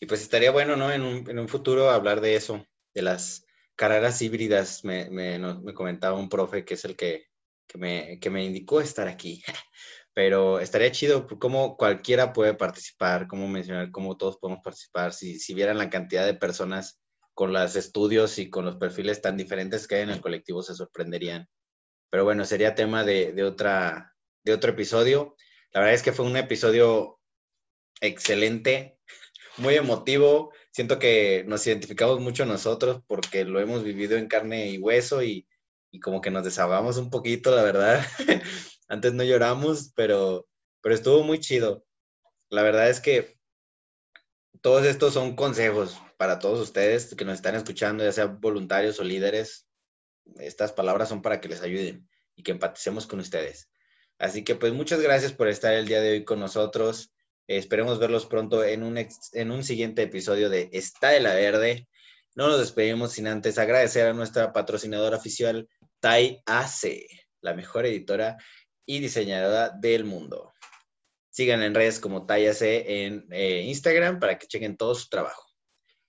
Y 0.00 0.06
pues 0.06 0.22
estaría 0.22 0.50
bueno, 0.50 0.76
¿no? 0.76 0.90
En 0.90 1.02
un, 1.02 1.48
futuro 1.48 1.90
hablar 1.90 2.20
de 2.20 2.36
eso, 2.36 2.64
de 2.94 3.02
las 3.02 3.45
carreras 3.76 4.20
híbridas. 4.22 4.84
Me, 4.84 5.40
comentaba 5.74 6.18
un 6.18 6.28
profe 6.28 6.64
que 6.64 6.74
es 6.74 6.84
el 6.84 6.96
que, 6.96 7.26
me, 7.74 8.18
que 8.20 8.30
me 8.30 8.44
indicó 8.44 8.80
estar 8.80 9.08
aquí. 9.08 9.42
pero 10.16 10.60
estaría 10.60 10.90
chido 10.92 11.26
cómo 11.38 11.76
cualquiera 11.76 12.32
puede 12.32 12.54
participar, 12.54 13.26
cómo 13.26 13.46
mencionar 13.48 13.90
cómo 13.90 14.16
todos 14.16 14.38
podemos 14.38 14.62
participar, 14.64 15.12
si, 15.12 15.38
si 15.38 15.52
vieran 15.52 15.76
la 15.76 15.90
cantidad 15.90 16.24
de 16.24 16.32
personas 16.32 16.98
con 17.34 17.52
los 17.52 17.76
estudios 17.76 18.38
y 18.38 18.48
con 18.48 18.64
los 18.64 18.76
perfiles 18.76 19.20
tan 19.20 19.36
diferentes 19.36 19.86
que 19.86 19.96
hay 19.96 20.02
en 20.04 20.08
el 20.08 20.22
colectivo 20.22 20.62
se 20.62 20.74
sorprenderían. 20.74 21.46
Pero 22.08 22.24
bueno, 22.24 22.46
sería 22.46 22.74
tema 22.74 23.04
de, 23.04 23.34
de, 23.34 23.44
otra, 23.44 24.14
de 24.42 24.54
otro 24.54 24.70
episodio. 24.70 25.36
La 25.72 25.80
verdad 25.80 25.96
es 25.96 26.02
que 26.02 26.12
fue 26.12 26.24
un 26.24 26.38
episodio 26.38 27.20
excelente, 28.00 28.98
muy 29.58 29.74
emotivo. 29.74 30.50
Siento 30.76 30.98
que 30.98 31.42
nos 31.46 31.66
identificamos 31.66 32.20
mucho 32.20 32.44
nosotros 32.44 33.02
porque 33.06 33.46
lo 33.46 33.60
hemos 33.60 33.82
vivido 33.82 34.18
en 34.18 34.28
carne 34.28 34.68
y 34.68 34.76
hueso 34.76 35.22
y, 35.22 35.48
y 35.90 36.00
como 36.00 36.20
que 36.20 36.30
nos 36.30 36.44
desahogamos 36.44 36.98
un 36.98 37.08
poquito, 37.08 37.56
la 37.56 37.62
verdad. 37.62 38.04
Antes 38.86 39.14
no 39.14 39.24
lloramos, 39.24 39.94
pero, 39.96 40.46
pero 40.82 40.94
estuvo 40.94 41.22
muy 41.22 41.40
chido. 41.40 41.86
La 42.50 42.62
verdad 42.62 42.90
es 42.90 43.00
que 43.00 43.38
todos 44.60 44.84
estos 44.84 45.14
son 45.14 45.34
consejos 45.34 45.98
para 46.18 46.40
todos 46.40 46.60
ustedes 46.60 47.14
que 47.14 47.24
nos 47.24 47.36
están 47.36 47.54
escuchando, 47.54 48.04
ya 48.04 48.12
sean 48.12 48.38
voluntarios 48.38 49.00
o 49.00 49.02
líderes. 49.02 49.66
Estas 50.38 50.72
palabras 50.72 51.08
son 51.08 51.22
para 51.22 51.40
que 51.40 51.48
les 51.48 51.62
ayuden 51.62 52.06
y 52.34 52.42
que 52.42 52.50
empaticemos 52.50 53.06
con 53.06 53.20
ustedes. 53.20 53.70
Así 54.18 54.44
que 54.44 54.56
pues 54.56 54.74
muchas 54.74 55.00
gracias 55.00 55.32
por 55.32 55.48
estar 55.48 55.72
el 55.72 55.88
día 55.88 56.02
de 56.02 56.10
hoy 56.10 56.24
con 56.26 56.38
nosotros. 56.38 57.14
Esperemos 57.46 57.98
verlos 57.98 58.26
pronto 58.26 58.64
en 58.64 58.82
un, 58.82 58.98
en 58.98 59.50
un 59.50 59.64
siguiente 59.64 60.02
episodio 60.02 60.50
de 60.50 60.68
Está 60.72 61.10
de 61.10 61.20
la 61.20 61.34
Verde. 61.34 61.88
No 62.34 62.48
nos 62.48 62.58
despedimos 62.58 63.12
sin 63.12 63.26
antes 63.28 63.58
agradecer 63.58 64.06
a 64.06 64.12
nuestra 64.12 64.52
patrocinadora 64.52 65.16
oficial, 65.16 65.68
Tai 66.00 66.42
AC, 66.46 67.06
la 67.40 67.54
mejor 67.54 67.86
editora 67.86 68.36
y 68.84 69.00
diseñadora 69.00 69.70
del 69.70 70.04
mundo. 70.04 70.52
Sigan 71.30 71.62
en 71.62 71.74
redes 71.74 72.00
como 72.00 72.26
Tallase 72.26 73.04
en 73.04 73.26
eh, 73.30 73.62
Instagram 73.66 74.20
para 74.20 74.38
que 74.38 74.46
chequen 74.46 74.76
todo 74.76 74.94
su 74.94 75.08
trabajo. 75.08 75.46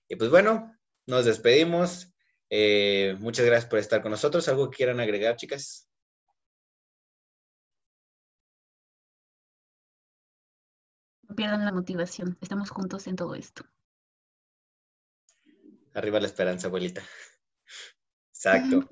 Y 0.08 0.16
pues 0.16 0.30
bueno, 0.30 0.74
nos 1.06 1.24
despedimos. 1.24 2.12
Eh, 2.50 3.16
muchas 3.18 3.44
gracias 3.44 3.68
por 3.68 3.78
estar 3.78 4.00
con 4.02 4.10
nosotros. 4.10 4.48
¿Algo 4.48 4.70
que 4.70 4.76
quieran 4.76 5.00
agregar, 5.00 5.36
chicas? 5.36 5.87
No 11.28 11.36
pierdan 11.36 11.64
la 11.64 11.72
motivación. 11.72 12.38
Estamos 12.40 12.70
juntos 12.70 13.06
en 13.06 13.16
todo 13.16 13.34
esto. 13.34 13.64
Arriba 15.92 16.20
la 16.20 16.26
esperanza, 16.26 16.68
abuelita. 16.68 17.02
Exacto. 18.32 18.88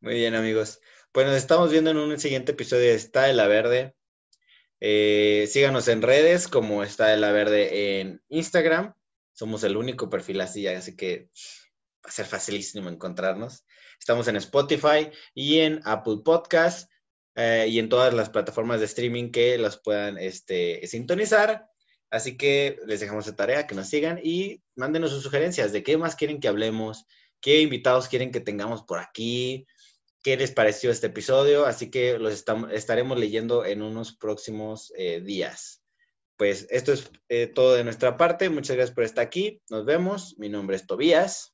Muy 0.00 0.14
bien, 0.14 0.34
amigos. 0.34 0.80
Pues 1.12 1.26
nos 1.26 1.36
estamos 1.36 1.70
viendo 1.70 1.90
en 1.90 1.96
un 1.96 2.18
siguiente 2.18 2.52
episodio 2.52 2.82
de 2.82 2.94
Está 2.94 3.22
de 3.22 3.32
la 3.32 3.46
Verde. 3.46 3.96
Eh, 4.80 5.48
síganos 5.50 5.88
en 5.88 6.02
redes 6.02 6.48
como 6.48 6.82
Está 6.82 7.06
de 7.06 7.16
la 7.16 7.32
Verde 7.32 8.00
en 8.00 8.22
Instagram. 8.28 8.94
Somos 9.32 9.64
el 9.64 9.76
único 9.78 10.10
perfil 10.10 10.42
así, 10.42 10.66
así 10.66 10.96
que 10.96 11.30
va 12.04 12.10
a 12.10 12.12
ser 12.12 12.26
facilísimo 12.26 12.90
encontrarnos. 12.90 13.64
Estamos 13.98 14.28
en 14.28 14.36
Spotify 14.36 15.10
y 15.32 15.60
en 15.60 15.80
Apple 15.84 16.18
Podcast 16.22 16.90
eh, 17.34 17.66
y 17.68 17.78
en 17.78 17.88
todas 17.88 18.14
las 18.14 18.30
plataformas 18.30 18.80
de 18.80 18.86
streaming 18.86 19.30
que 19.30 19.58
las 19.58 19.78
puedan 19.78 20.18
este, 20.18 20.86
sintonizar. 20.86 21.68
Así 22.10 22.36
que 22.36 22.78
les 22.86 23.00
dejamos 23.00 23.26
de 23.26 23.32
tarea 23.32 23.66
que 23.66 23.74
nos 23.74 23.88
sigan 23.88 24.20
y 24.22 24.62
mándenos 24.76 25.10
sus 25.10 25.22
sugerencias 25.22 25.72
de 25.72 25.82
qué 25.82 25.96
más 25.96 26.14
quieren 26.14 26.38
que 26.38 26.46
hablemos, 26.46 27.06
qué 27.40 27.60
invitados 27.60 28.08
quieren 28.08 28.30
que 28.30 28.40
tengamos 28.40 28.84
por 28.84 29.00
aquí, 29.00 29.66
qué 30.22 30.36
les 30.36 30.52
pareció 30.52 30.92
este 30.92 31.08
episodio. 31.08 31.66
Así 31.66 31.90
que 31.90 32.18
los 32.18 32.44
estaremos 32.72 33.18
leyendo 33.18 33.64
en 33.64 33.82
unos 33.82 34.16
próximos 34.16 34.92
eh, 34.96 35.20
días. 35.20 35.82
Pues 36.36 36.66
esto 36.70 36.92
es 36.92 37.10
eh, 37.28 37.46
todo 37.48 37.74
de 37.74 37.84
nuestra 37.84 38.16
parte. 38.16 38.48
Muchas 38.48 38.76
gracias 38.76 38.94
por 38.94 39.04
estar 39.04 39.24
aquí. 39.24 39.60
Nos 39.68 39.84
vemos. 39.84 40.36
Mi 40.38 40.48
nombre 40.48 40.76
es 40.76 40.86
Tobías. 40.86 41.52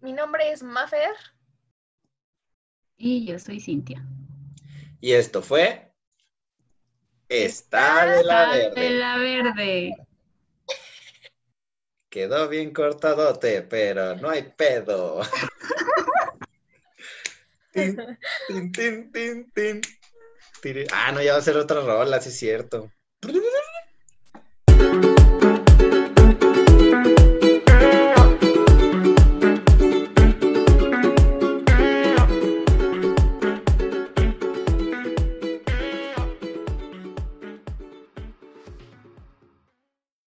Mi 0.00 0.12
nombre 0.14 0.50
es 0.50 0.62
Mafer. 0.62 1.14
Y 3.02 3.24
yo 3.24 3.38
soy 3.38 3.60
Cintia. 3.60 4.04
Y 5.00 5.12
esto 5.12 5.40
fue 5.40 5.90
Está 7.30 8.04
de 8.04 8.24
la 8.24 8.50
verde. 8.50 8.74
De 8.74 8.90
la 8.90 9.16
verde. 9.16 9.96
Quedó 12.10 12.48
bien 12.48 12.74
cortadote, 12.74 13.62
pero 13.62 14.16
no 14.16 14.28
hay 14.28 14.42
pedo. 14.42 15.22
tin, 17.72 17.96
tin, 18.72 19.12
tin, 19.12 19.50
tin, 19.52 19.80
Ah, 20.92 21.12
no, 21.12 21.22
ya 21.22 21.32
va 21.32 21.38
a 21.38 21.42
ser 21.42 21.56
otra 21.56 21.80
rola, 21.80 22.20
sí 22.20 22.28
es 22.28 22.38
cierto. 22.38 22.90